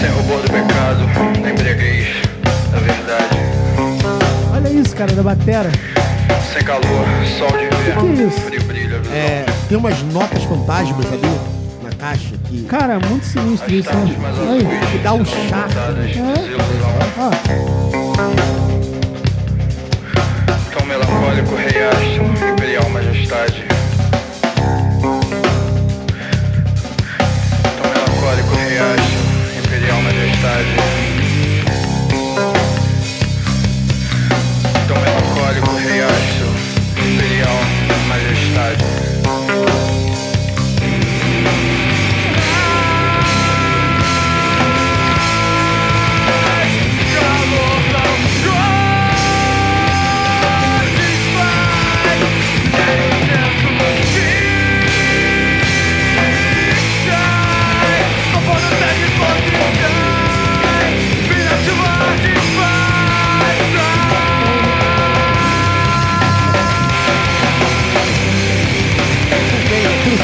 [0.10, 1.04] Rubor do pecado,
[1.50, 2.08] embriaguez
[2.72, 3.38] da verdade.
[4.54, 5.72] Olha isso, cara, da batera.
[6.54, 7.06] Sem calor,
[7.38, 8.10] sol de inverno.
[8.10, 8.40] Que que é isso?
[8.42, 8.64] Frio
[9.04, 9.14] visão.
[9.14, 11.40] É, tem umas notas fantasmas ali
[11.84, 12.64] na caixa que.
[12.64, 14.16] Cara, muito sinistro isso, né?
[14.30, 15.68] azuis que dá um chá.
[16.00, 16.34] É.
[20.72, 23.73] Tão melancólico, rei astro, imperial majestade.
[30.44, 31.03] Imperial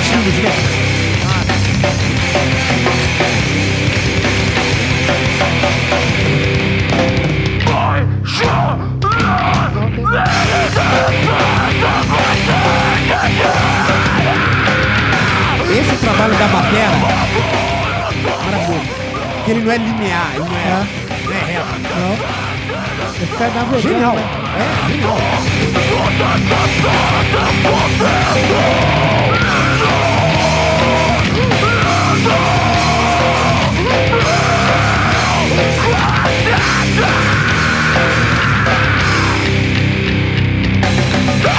[0.10, 0.50] Frutinhos, né?
[15.72, 16.98] Esse trabalho da batera
[18.46, 18.82] maravilhoso.
[19.36, 20.88] Porque ele não é linear, ele não é,
[21.24, 21.68] não é reto.
[22.00, 22.16] Não.
[23.20, 23.82] Vai ficar navegando.
[23.82, 24.16] Genial.
[24.16, 24.24] né?
[24.58, 25.18] É, genial.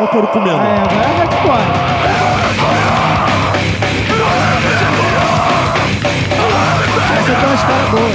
[0.00, 0.62] o touro comendo.
[0.62, 1.58] É, agora é hardcore.
[7.18, 8.12] Essa tem uma história boa.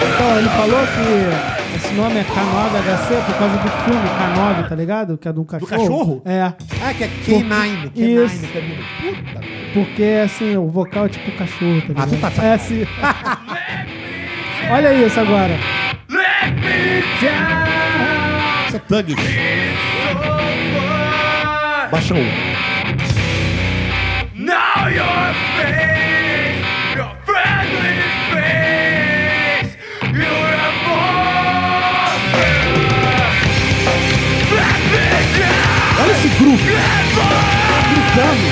[0.00, 5.16] Então, ele falou que nome é K9HC por causa do filme K9, tá ligado?
[5.18, 5.70] Que é um cachorro.
[5.70, 6.22] cachorro?
[6.24, 6.40] É.
[6.42, 7.90] Ah, que é K9.
[7.96, 8.46] Isso.
[8.46, 8.52] K9.
[8.52, 8.78] Camila.
[9.00, 9.40] Puta.
[9.74, 12.34] Porque, assim, o vocal é tipo cachorro, tá Ah, tu ligado?
[12.34, 12.86] tá- É assim.
[14.70, 15.58] Olha isso agora.
[17.16, 17.64] Isso é.
[21.90, 22.53] Baixa um.
[36.34, 36.64] Olha grupo.
[37.90, 38.46] Gritando.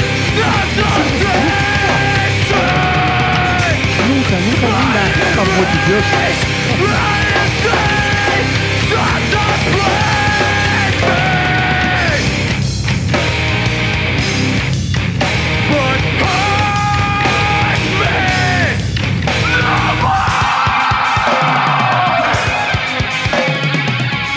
[4.09, 4.83] Nunca, nunca não.
[5.33, 6.07] Pelo amor de Deus.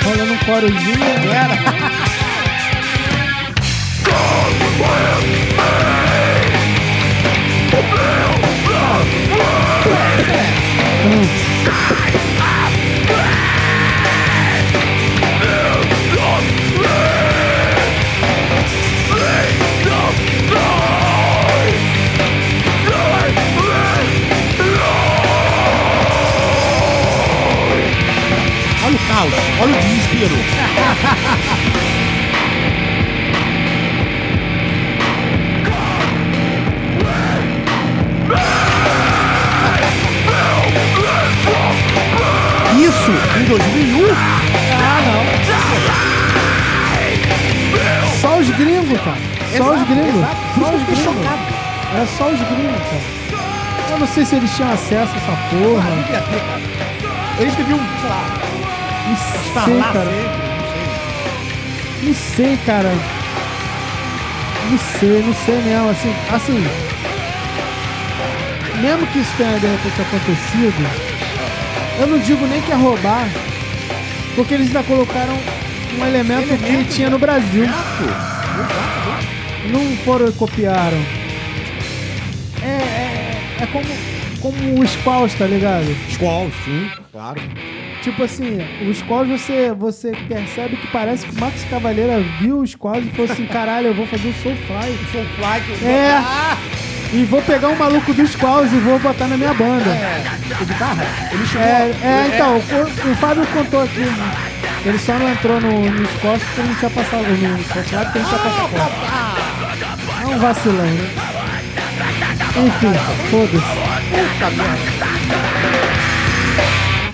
[0.03, 1.31] Rolando um corozinho.
[1.31, 1.84] Era.
[11.05, 11.13] Olha
[28.95, 29.33] o caos.
[29.61, 30.35] Olha o desespero.
[43.05, 44.07] Isso em 2001?
[44.81, 45.21] Ah, não.
[48.19, 49.17] Só os gringos, cara.
[49.57, 50.15] Só os gringos.
[50.15, 50.35] exato.
[50.59, 51.03] Só os gringos.
[51.03, 51.39] chocado.
[51.93, 53.03] Era só os gringos, cara.
[53.91, 55.91] Eu não sei se eles tinham acesso a essa Ah, porra.
[55.91, 56.61] devia ter, cara.
[57.37, 58.25] Eles deviam, sei lá,
[59.07, 59.15] Não
[59.65, 60.11] sei, cara.
[62.01, 62.91] Não sei, cara.
[64.71, 65.89] Não sei, não sei mesmo.
[65.91, 66.67] Assim, assim.
[68.81, 70.89] Mesmo que isso tenha de repente acontecido,
[71.99, 73.27] eu não digo nem que é roubar,
[74.35, 75.33] porque eles ainda colocaram
[75.99, 77.63] um elemento, que Elemento, tinha no Brasil.
[77.63, 78.35] Exato.
[79.71, 80.97] Não foram e copiaram.
[82.61, 83.85] É, é, é como,
[84.41, 85.85] como o Squalls, tá ligado?
[86.11, 87.41] Squall, sim, claro.
[88.01, 92.67] Tipo assim, o Squalls você, você percebe que parece que o Max Cavaleira viu o
[92.67, 94.97] Squalls e falou assim, caralho, eu vou fazer o Soulfly.
[95.11, 95.77] Soulfly.
[95.79, 96.11] que- É.
[96.17, 96.57] Ah,
[97.15, 99.89] E vou pegar um maluco dos Squalls e vou botar na minha banda.
[100.59, 101.05] o guitarra?
[101.31, 101.65] Ele chegou...
[101.65, 102.59] É, é, então, o,
[103.11, 104.01] o Fábio contou aqui.
[104.01, 104.35] né?
[104.85, 107.23] Ele só não entrou no, nos costos porque ele não tinha passado.
[107.23, 108.95] No Soulfly porque ele não tinha passaporte.
[110.21, 111.09] É um vacilão, né?
[112.57, 112.93] Enfim,
[113.31, 113.63] foda-se.
[114.09, 115.05] Puta merda.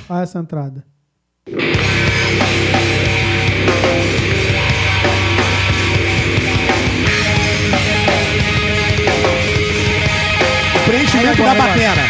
[0.10, 0.84] Olha essa entrada.
[11.12, 12.08] Preenchimento Aí da batera.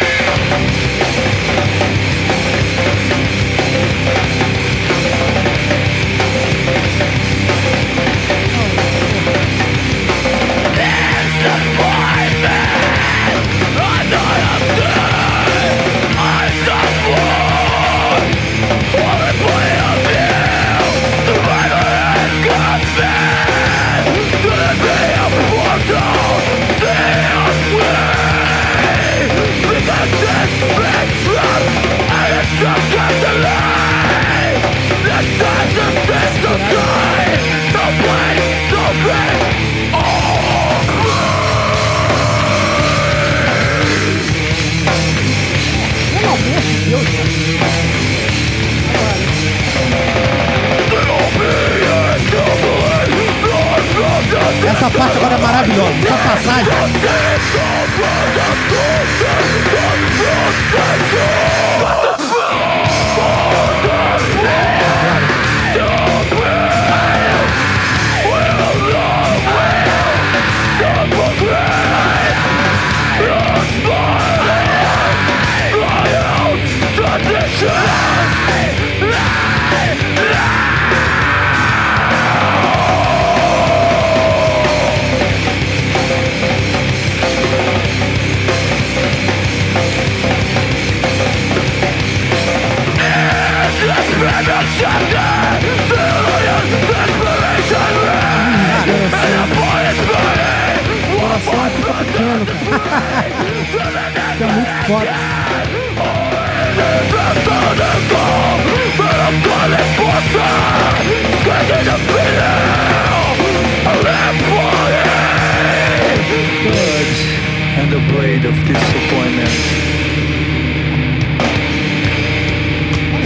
[118.12, 119.52] Blade of disappointment.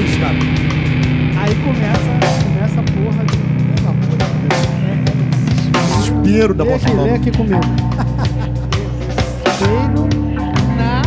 [0.04, 0.36] Isso, cara.
[1.42, 2.12] Aí começa,
[2.44, 3.36] começa a porra de.
[5.96, 7.14] Desespero da bossa nova.
[7.14, 7.60] aqui comigo.
[9.42, 10.08] Desespero
[10.76, 11.02] na.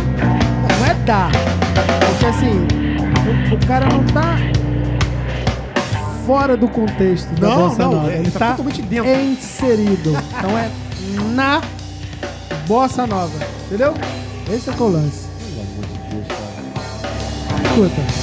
[0.78, 1.30] Não é dar.
[2.08, 2.66] Porque assim,
[3.50, 4.36] o, o cara não tá
[6.26, 8.08] fora do contexto da Não, bossa não, nova.
[8.12, 9.10] ele Ele tá tá totalmente dentro.
[9.20, 10.16] inserido.
[10.38, 10.70] Então é
[11.34, 11.60] na
[12.66, 13.38] bossa nova.
[13.70, 13.94] Entendeu?
[14.52, 15.28] Esse é é o lance.
[15.38, 17.62] Pelo amor de Deus, cara.
[17.62, 18.19] Escuta.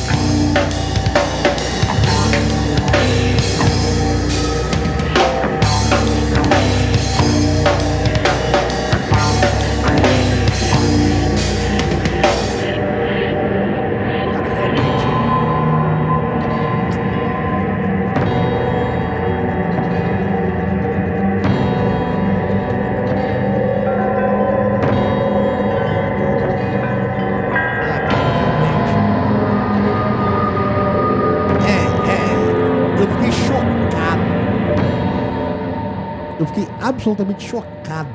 [37.07, 38.09] Absolutamente chocado.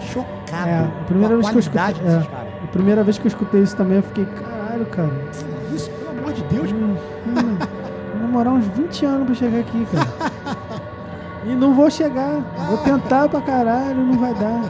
[0.00, 0.68] Chocado.
[0.68, 1.82] É, a primeira vez que eu escutei.
[2.06, 5.10] é, a primeira vez que eu escutei isso também, eu fiquei, caralho, cara.
[5.72, 6.72] Isso, pelo amor de Deus.
[6.72, 6.96] Hum,
[7.28, 7.58] hum,
[8.12, 10.32] Vou demorar uns 20 anos pra chegar aqui, cara.
[11.44, 12.36] E não vou chegar.
[12.68, 14.60] Vou tentar pra caralho, não vai dar.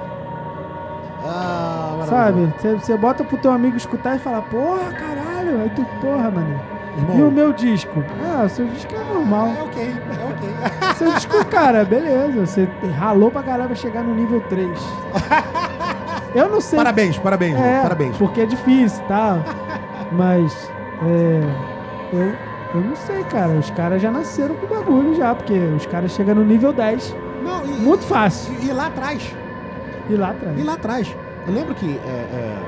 [1.22, 2.46] Ah, Sabe?
[2.56, 5.60] Você- Você bota pro teu amigo escutar e falar, porra, caralho.
[5.60, 6.58] Aí tu, porra, mano.
[6.96, 8.04] Irmão, E o meu disco?
[8.22, 9.48] Ah, o seu disco é normal.
[9.58, 10.92] É ok, é ok.
[10.96, 12.44] Seu disco, cara, beleza.
[12.46, 12.68] Você
[12.98, 14.68] ralou pra caralho pra chegar no nível 3.
[16.34, 16.76] Eu não sei.
[16.78, 18.16] Parabéns, parabéns, É, parabéns.
[18.16, 19.38] porque é difícil, tá?
[20.12, 20.70] Mas,
[21.02, 21.40] é,
[22.12, 22.34] eu,
[22.74, 23.50] eu não sei, cara.
[23.50, 27.14] Os caras já nasceram com bagulho já, porque os caras chegam no nível 10.
[27.44, 28.54] Não, e, Muito fácil.
[28.62, 29.34] e, e lá atrás,
[30.08, 30.58] E lá atrás.
[30.58, 31.16] e lá atrás.
[31.46, 32.58] Eu lembro que é, é,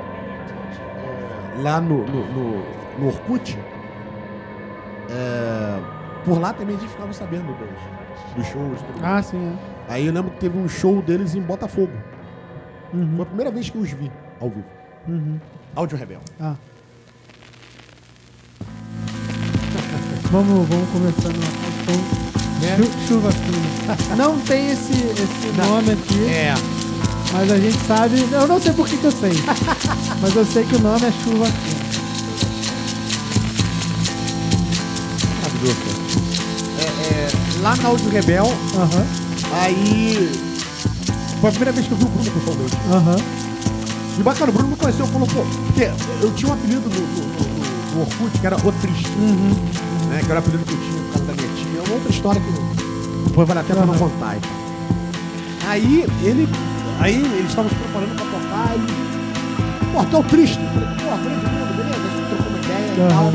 [1.58, 2.62] é, lá no, no, no,
[2.98, 3.58] no Orkut,
[5.14, 5.78] é,
[6.24, 8.80] por lá também a gente ficava sabendo dos, dos shows.
[8.80, 9.00] Tudo.
[9.04, 9.56] Ah, sim,
[9.88, 11.92] Aí eu lembro que teve um show deles em Botafogo.
[12.92, 12.96] é.
[12.96, 14.10] Uhum, Foi a primeira vez que eu os vi
[14.40, 14.64] ao vivo.
[15.08, 15.38] uhum.
[15.76, 16.20] Áudio Rebel.
[16.40, 16.54] Ah.
[20.30, 21.34] Vamos, vamos começando
[21.86, 22.76] com Né?
[22.76, 24.16] chu- chuva fina.
[24.16, 26.54] Não tem esse, esse nome aqui, É.
[27.32, 28.20] mas a gente sabe.
[28.32, 29.32] Eu não sei por que, que eu sei.
[30.20, 32.03] mas eu sei que o nome é chuva fina.
[36.78, 37.28] É, é,
[37.62, 38.46] lá na Áudio Rebel,
[39.52, 40.30] aí.
[41.40, 42.76] Foi a primeira vez que eu vi o Bruno pessoalmente.
[44.18, 45.90] E bacana, o Bruno me conheceu, falou, pô, porque
[46.22, 49.54] eu tinha um apelido no, no, no, no Orkut que era O Triste, Uhum.
[50.08, 50.20] né?
[50.24, 51.78] Que era o apelido que eu tinha por causa da minha tia.
[51.80, 53.98] É uma outra história que depois vale a pena não Aham.
[54.10, 54.36] contar.
[54.36, 54.40] e.
[55.66, 56.48] Aí ele.
[57.00, 59.92] Aí eles estavam se preparando pra tocar e.
[59.92, 60.60] Pô, é o Triste.
[60.62, 61.96] Eu falei, pô, grande mundo, beleza?
[61.96, 63.32] A gente trocou uma ideia e tal.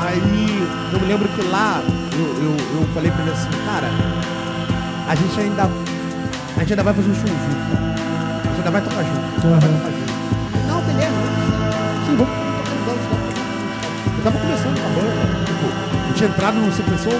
[0.00, 1.82] Aí eu me lembro que lá
[2.12, 3.88] eu, eu, eu falei pra ele assim, cara,
[5.08, 5.62] a gente ainda.
[6.56, 7.76] A gente ainda vai fazer um show junto.
[7.76, 9.46] A gente ainda vai tocar junto.
[9.46, 10.12] Ainda vai tocar junto.
[10.68, 11.18] Não, beleza,
[12.06, 12.98] sim, vamos tocar
[14.16, 15.22] Eu tava começando com a banda.
[15.46, 15.66] Tipo,
[16.08, 17.10] eu tinha entrado no Sequência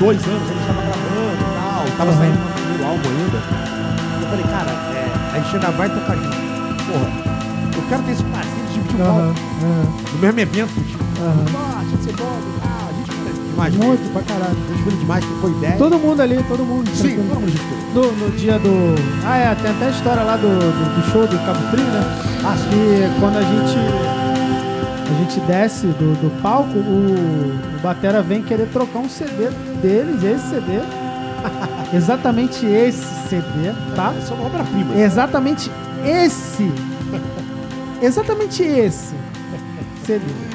[0.00, 1.84] dois anos, a gente tava gravando e tal.
[1.98, 2.18] Tava Aham.
[2.18, 3.38] saindo primeiro álbum ainda.
[4.22, 6.36] Eu falei, cara, é, a gente ainda vai tocar junto.
[6.86, 7.10] Porra,
[7.76, 9.34] eu quero ter esse prazer de dividir o palco
[10.12, 11.09] no mesmo evento contigo.
[11.20, 13.74] Que ser bom, ah, gente foi demais.
[13.74, 14.56] Muito pra caralho.
[14.56, 15.76] A gente foi demais, foi ideia.
[15.76, 16.90] Todo mundo ali, todo mundo.
[16.94, 17.28] Sim, tranquilo.
[17.28, 18.94] todo mundo gente No, no dia do.
[19.26, 22.00] Ah, é, tem até a história lá do, do, do show do Cabo Frio, né?
[22.42, 22.70] Ah, sim.
[22.70, 23.76] E quando a gente.
[25.10, 29.50] A gente desce do, do palco, o, o Batera vem querer trocar um CD
[29.82, 30.80] deles, esse CD.
[31.92, 34.14] Exatamente esse CD, tá?
[34.18, 34.94] Isso é uma obra-prima.
[34.96, 35.70] Exatamente
[36.06, 36.72] esse.
[38.00, 39.14] Exatamente esse
[40.06, 40.49] CD.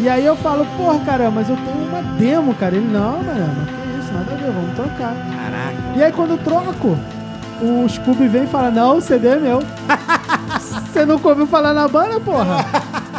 [0.00, 2.76] E aí eu falo, porra, cara, mas eu tenho uma demo, cara.
[2.76, 5.14] Ele, não, mano, que isso, nada a ver, vamos trocar.
[5.14, 5.96] Caraca.
[5.96, 6.96] E aí quando eu troco,
[7.60, 9.60] o Scooby vem e fala, não, o CD é meu.
[10.92, 12.64] Você nunca ouviu falar na banda, porra?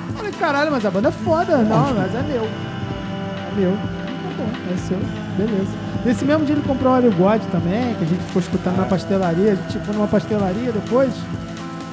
[0.08, 1.58] Eu falei, caralho, mas a banda é foda.
[1.58, 2.44] Não, mas é meu.
[2.44, 3.72] É meu.
[3.72, 4.98] Tá bom, é seu.
[5.38, 5.90] Beleza.
[6.06, 9.52] Nesse mesmo dia ele comprou o God também, que a gente ficou escutando na pastelaria.
[9.52, 11.14] A gente foi numa pastelaria depois,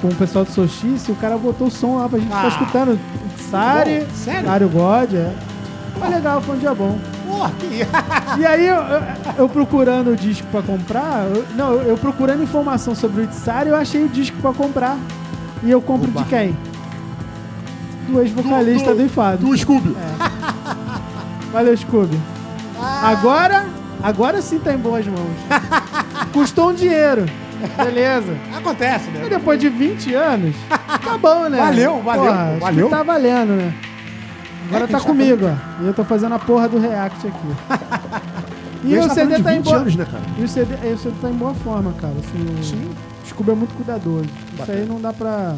[0.01, 2.45] com o pessoal do Solstice, e o cara botou o som lá pra gente ficar
[2.45, 2.49] Ah.
[2.49, 3.01] escutando.
[3.51, 4.07] Sari, bom.
[4.15, 4.51] Sério?
[4.51, 5.33] Alho God, é.
[5.99, 6.99] Foi legal, foi um dia bom.
[7.27, 7.87] Porra, que
[8.41, 8.77] E aí, eu,
[9.39, 13.77] eu- procurando o disco pra comprar, eu- não, eu, procurando informação sobre o Itsari, eu
[13.77, 14.97] achei o disco pra comprar.
[15.63, 16.23] E eu compro Oba.
[16.23, 16.57] de quem?
[18.09, 19.39] Do ex-vocalista do, Enfado.
[19.47, 19.97] Do Scooby.
[21.53, 22.19] Valeu, Scooby.
[22.81, 23.09] Ah.
[23.09, 23.67] Agora,
[24.03, 25.37] agora sim tá em boas mãos.
[26.33, 27.27] Custou um dinheiro.
[27.77, 28.37] Beleza.
[28.57, 29.29] Acontece, E né?
[29.29, 30.55] depois de 20 anos,
[31.05, 31.59] tá bom, né?
[31.59, 32.89] Valeu, valeu, Porra, acho que valeu.
[32.91, 33.75] Tá valendo, né?
[34.69, 35.83] Agora É tá tá comigo, ó.
[35.83, 38.47] E eu tô fazendo a porra do React aqui.
[38.85, 39.77] E, o tá CD tá em 20 boa.
[39.79, 40.07] anos, né?
[40.39, 42.13] E o CD, e o CD tá em boa forma, cara.
[42.21, 42.95] Assim, o Sim.
[43.27, 44.25] Scooby é muito cuidadoso.
[44.27, 44.79] Isso Bacana.
[44.79, 45.57] aí não dá pra,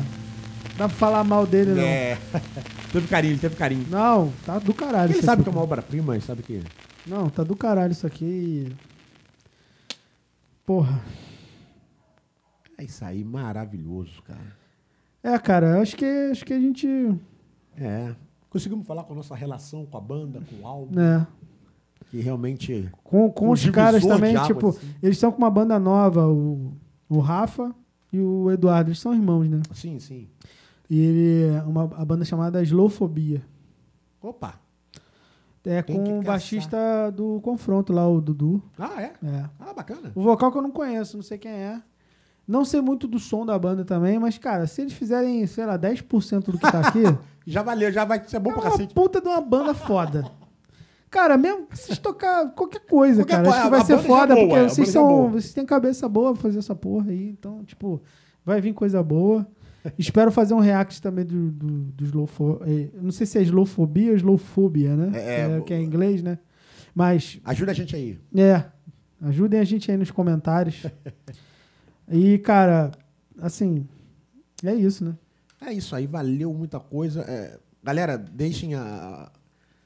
[0.79, 1.83] dá pra falar mal dele, não.
[1.83, 2.17] É.
[2.91, 3.85] teve carinho, teve carinho.
[3.91, 5.11] Não, tá do caralho.
[5.11, 5.51] Ele isso sabe aqui.
[5.51, 6.63] que é uma obra-prima, ele sabe que.
[7.07, 8.73] Não, tá do caralho isso aqui.
[10.65, 10.99] Porra.
[12.79, 14.57] É isso aí, maravilhoso, cara.
[15.22, 16.87] É, cara, eu acho que, acho que a gente.
[17.76, 18.14] É.
[18.49, 21.26] Conseguimos falar com a nossa relação com a banda, com o álbum, Né,
[22.11, 22.89] que realmente.
[23.05, 24.95] com, com Um os caras também, águas, tipo, assim.
[25.03, 26.72] eles estão com uma banda nova, o,
[27.09, 27.74] o Rafa
[28.12, 28.89] e o Eduardo.
[28.91, 29.61] Eles são irmãos, né?
[29.74, 30.29] Sim, sim.
[30.89, 33.43] E ele é uma a banda chamada Slowfobia.
[34.22, 34.55] Opa.
[35.64, 38.62] É Tem com o baixista do confronto lá, o Dudu.
[38.79, 39.12] Ah, é?
[39.22, 39.45] É.
[39.61, 40.11] Ah, bacana.
[40.14, 41.83] O vocal que eu não conheço, não sei quem é.
[42.49, 45.79] Não sei muito do som da banda também, mas, cara, se eles fizerem, sei lá,
[45.79, 47.03] 10% do que tá aqui,
[47.47, 48.95] Já valeu, já vai ser bom é pra uma cacete.
[48.95, 50.25] puta de uma banda foda.
[51.11, 53.99] Cara, mesmo que vocês tocar qualquer coisa, Qualquer cara, coisa, acho que vai ser é
[53.99, 55.31] foda, boa, porque vocês é são.
[55.31, 58.03] Vocês têm cabeça boa pra fazer essa porra aí, então, tipo,
[58.45, 59.47] vai vir coisa boa.
[59.99, 64.11] Espero fazer um react também do, do, do Slowfo- eh, Não sei se é Slowfobia
[64.11, 65.11] ou Slowfobia, né?
[65.15, 66.39] É, é, que é em inglês, né?
[66.95, 68.19] Mas Ajuda a gente aí.
[68.37, 68.65] é,
[69.23, 70.83] ajudem a gente aí nos comentários.
[72.11, 72.91] e, cara,
[73.41, 73.87] assim,
[74.65, 75.15] é isso, né?
[75.61, 77.23] É isso aí, valeu muita coisa.
[77.23, 79.31] É, galera, deixem a-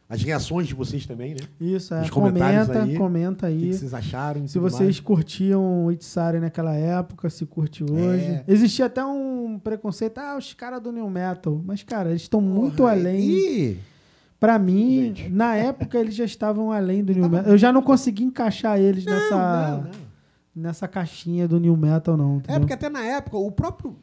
[0.08, 1.40] as reações de vocês também, né?
[1.58, 2.06] Isso, é.
[2.10, 3.68] Comentários Comenta, aí, comenta O que, aí.
[3.70, 4.44] que vocês acharam?
[4.44, 5.00] e Se vocês mais.
[5.00, 8.22] curtiam o Itzari naquela época, se curte hoje.
[8.24, 8.44] É.
[8.46, 11.58] Existia até um preconceito, ah, os caras do New Metal.
[11.64, 13.20] Mas, cara, eles estão muito além.
[13.30, 13.78] Ih,
[14.38, 15.28] Pra mim, Gente.
[15.28, 17.52] na época, eles já estavam além do New Metal.
[17.52, 19.36] Eu já não consegui encaixar eles não, nessa,
[19.70, 19.90] não, não.
[20.54, 22.34] Nessa caixinha do New Metal, não.
[22.34, 22.60] É, entendeu?
[22.60, 23.96] porque até na época, o próprio.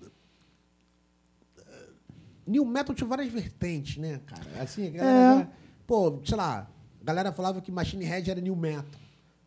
[1.58, 1.62] eh,
[2.48, 4.44] New Metal tinha várias vertentes, né, cara?
[4.62, 5.42] Assim, a galera.
[5.42, 5.48] É.
[5.86, 6.68] Pô, sei lá,
[7.02, 8.86] a galera falava que Machine Head era New Metal.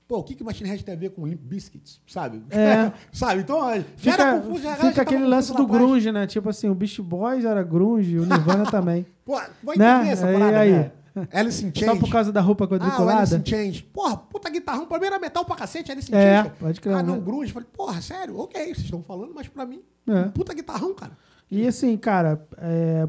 [0.09, 2.00] Pô, o que, que Machine Head tem a ver com Limp Biscuits?
[2.07, 2.42] Sabe?
[2.50, 2.92] É.
[3.12, 3.40] sabe?
[3.42, 6.26] Então, já Fica, era confuso, fica aquele lance do grunge, né?
[6.26, 9.07] Tipo assim, o Beast Boys era grunge, o Nirvana também.
[9.24, 9.94] Pô, vai Né?
[9.96, 10.72] entender essa Aí, parada, aí.
[10.72, 10.92] né?
[11.33, 11.93] Alice in Chains.
[11.93, 13.37] Só por causa da roupa Ah, o Alice quadriculada?
[13.37, 13.81] in Chains.
[13.83, 16.43] Porra, puta guitarrão, pra mim era metal pra cacete, Alice in É, Chains.
[16.45, 16.57] cara.
[16.59, 17.23] pode crer, Ah, não, né?
[17.25, 17.53] grunge.
[17.53, 18.39] Falei, porra, sério?
[18.39, 20.25] Ok, vocês estão falando, mas pra mim, É.
[20.31, 21.13] puta guitarrão, cara.
[21.51, 23.07] E assim, cara, é,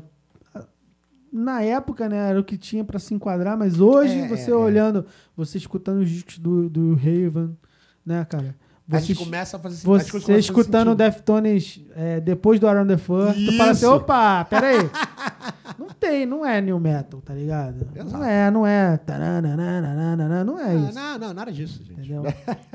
[1.31, 4.53] na época, né, era o que tinha pra se enquadrar, mas hoje, É, você é,
[4.53, 4.55] é.
[4.57, 7.57] olhando, você escutando os discos do, do Raven,
[8.05, 8.55] né, cara?
[8.91, 10.95] A Você, gente começa a fazer você a fazer escutando o.
[10.95, 14.77] Deftones é, depois do Around the First, tu fala assim, opa, peraí.
[16.03, 17.87] não tem, não é new metal, tá ligado?
[17.95, 18.23] Não Exato.
[18.23, 18.97] é, não é.
[18.97, 20.93] tarananana, Não é isso.
[20.93, 21.93] não, não, nada disso, gente.
[21.99, 22.23] Entendeu?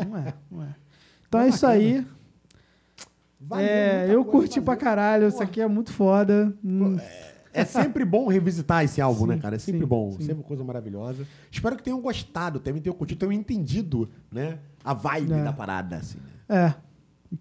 [0.09, 0.74] Não é, não é.
[1.29, 2.07] Então é isso aí.
[3.41, 4.81] Valeu É, eu curti pra valeu.
[4.85, 5.49] caralho, isso Porra.
[5.49, 6.53] aqui é muito foda.
[6.64, 6.97] Hum,
[7.53, 9.57] É sempre bom revisitar esse álbum, Sim, né, cara?
[9.57, 10.18] É sempre sim, bom, sim.
[10.18, 11.26] sempre uma coisa maravilhosa.
[11.51, 14.59] Espero que tenham gostado, também tenham curtido, tenham entendido, né?
[14.85, 15.45] A vibe É.
[15.45, 16.18] da parada, assim.
[16.49, 16.74] É.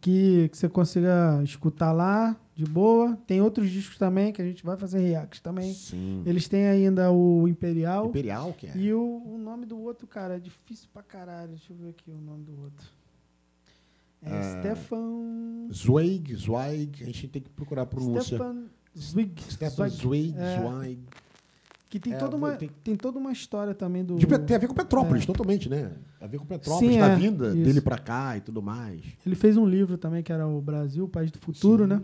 [0.02, 3.16] Que, que você consiga escutar lá, de boa.
[3.26, 5.74] Tem outros discos também que a gente vai fazer react também.
[5.74, 6.24] Sim.
[6.26, 8.08] Eles têm ainda o Imperial.
[8.08, 8.76] Imperial, que é.
[8.76, 11.50] E o, o nome do outro, cara, é difícil pra caralho.
[11.52, 12.86] Deixa eu ver aqui o nome do outro.
[14.22, 14.60] É Ah.
[14.60, 15.68] Stefan.
[15.72, 18.36] Zweig, Zweig, a gente tem que procurar a pronúncia.
[18.38, 18.66] Stefan
[18.98, 19.42] Zwig.
[19.52, 20.60] Stefan Zweig, É.
[20.60, 21.00] Zweig.
[21.90, 24.18] Que tem, É, toda uma, tem- tem toda uma história também do.
[24.18, 25.92] Tem a ver com Petrópolis, totalmente, né?
[26.20, 27.56] Tem a ver com Petrópolis, Sim, da é, vinda isso.
[27.64, 29.02] dele pra cá e tudo mais.
[29.26, 31.90] Ele fez um livro também que era o Brasil, o País do Futuro, Sim.
[31.90, 32.02] né?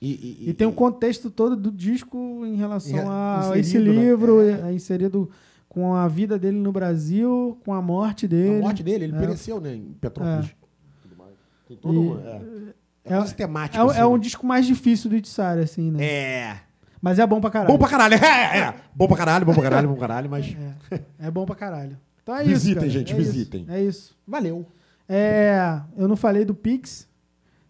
[0.00, 0.10] E,
[0.46, 4.00] e- E, tem um contexto todo do disco em relação É, a esse inserido, né?
[4.02, 4.68] livro, É.
[4.68, 5.30] é inserido
[5.70, 8.58] com a vida dele no Brasil, com a morte dele.
[8.58, 9.18] a morte dele, ele É.
[9.18, 9.74] pereceu, né?
[9.74, 10.54] Em Petrópolis.
[11.00, 11.32] Tudo mais.
[11.66, 12.28] Tem todo E- um, é,
[13.06, 13.78] é, é- quase temático.
[13.80, 14.18] É, um- assim, é um né?
[14.18, 16.04] disco mais difícil do Itzari, assim, né?
[16.04, 16.60] É.
[17.04, 17.70] Mas é bom pra caralho.
[17.70, 18.14] Bom pra caralho.
[18.24, 18.74] É, é.
[18.94, 20.56] Bom pra caralho, bom pra caralho, bom pra caralho, mas
[20.90, 21.98] É, é bom pra caralho.
[22.22, 22.74] Então é Visitem, isso.
[22.80, 22.88] cara.
[22.90, 23.62] gente, é visitem.
[23.64, 23.70] Isso.
[23.72, 24.16] É isso.
[24.26, 24.64] valeu.
[25.06, 27.06] É, eu não falei do Pix.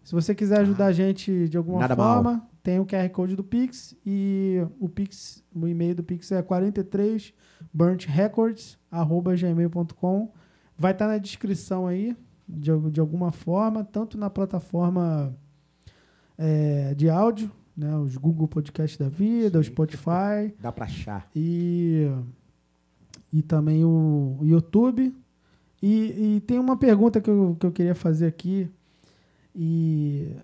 [0.05, 1.81] Se você quiser ajudar a gente de alguma Ah.
[1.89, 6.31] Nada forma, tem o QR Code do Pix e o Pix, o e-mail do Pix
[6.31, 7.33] é 43
[7.73, 10.31] burntrecords@gmail.com.
[10.77, 12.15] Vai estar na descrição aí
[12.47, 15.35] de, de alguma forma, tanto na plataforma
[16.37, 19.71] é, de áudio, né, os Google Podcast da vida, o Sim.
[19.71, 21.29] Spotify Dá pra achar.
[21.35, 22.07] e,
[23.33, 25.13] e também o YouTube.
[25.81, 28.69] E, e tem uma pergunta que eu, que eu queria fazer aqui.
[29.53, 30.35] E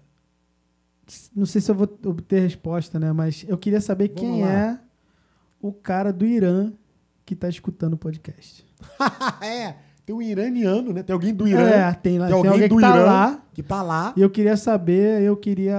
[1.36, 3.12] Não sei se eu vou obter resposta, né?
[3.12, 4.50] Mas eu queria saber Vamos quem lá.
[4.52, 4.80] é
[5.62, 6.72] o cara do Irã
[7.26, 8.66] que tá escutando o podcast.
[9.42, 9.76] é,
[10.06, 11.04] tem um iraniano, né?
[11.04, 11.62] Tem alguém do Irã.
[11.70, 13.40] É, tem lá- tem alguém, alguém do que tá Irã lá.
[13.54, 14.14] que tá lá.
[14.18, 15.78] E eu queria saber, eu queria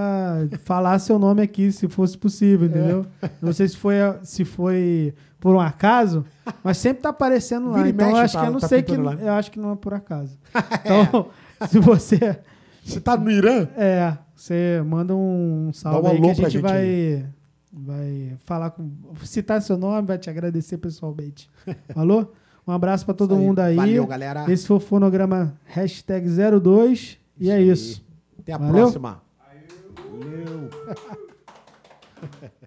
[0.65, 3.07] falar seu nome aqui, se fosse possível, entendeu?
[3.41, 6.25] Não sei se foi, se foi por um acaso,
[6.63, 7.79] mas sempre tá aparecendo lá.
[7.79, 8.97] Vira Então eu acho tá- que eu não tá sei que.
[8.97, 9.15] lá.
[9.15, 10.39] Eu acho que não é por acaso.
[10.85, 11.27] Então,
[11.69, 12.39] se você.
[12.85, 13.69] Você tá no Irã?
[13.77, 17.27] É, você manda um salve Dá um aí que a gente, gente vai.
[17.73, 18.91] Vai falar com.
[19.25, 21.49] Citar seu nome, vai te agradecer pessoalmente.
[21.95, 22.33] Falou?
[22.67, 23.41] Um abraço pra todo aí.
[23.41, 23.77] mundo aí.
[23.77, 24.51] Valeu, galera.
[24.51, 26.27] Esse foi o fonograma hashtag
[26.61, 27.19] 02.
[27.39, 28.05] E é isso.
[28.39, 28.75] Até a Valeu?
[28.75, 29.23] próxima.
[30.07, 30.71] Valeu.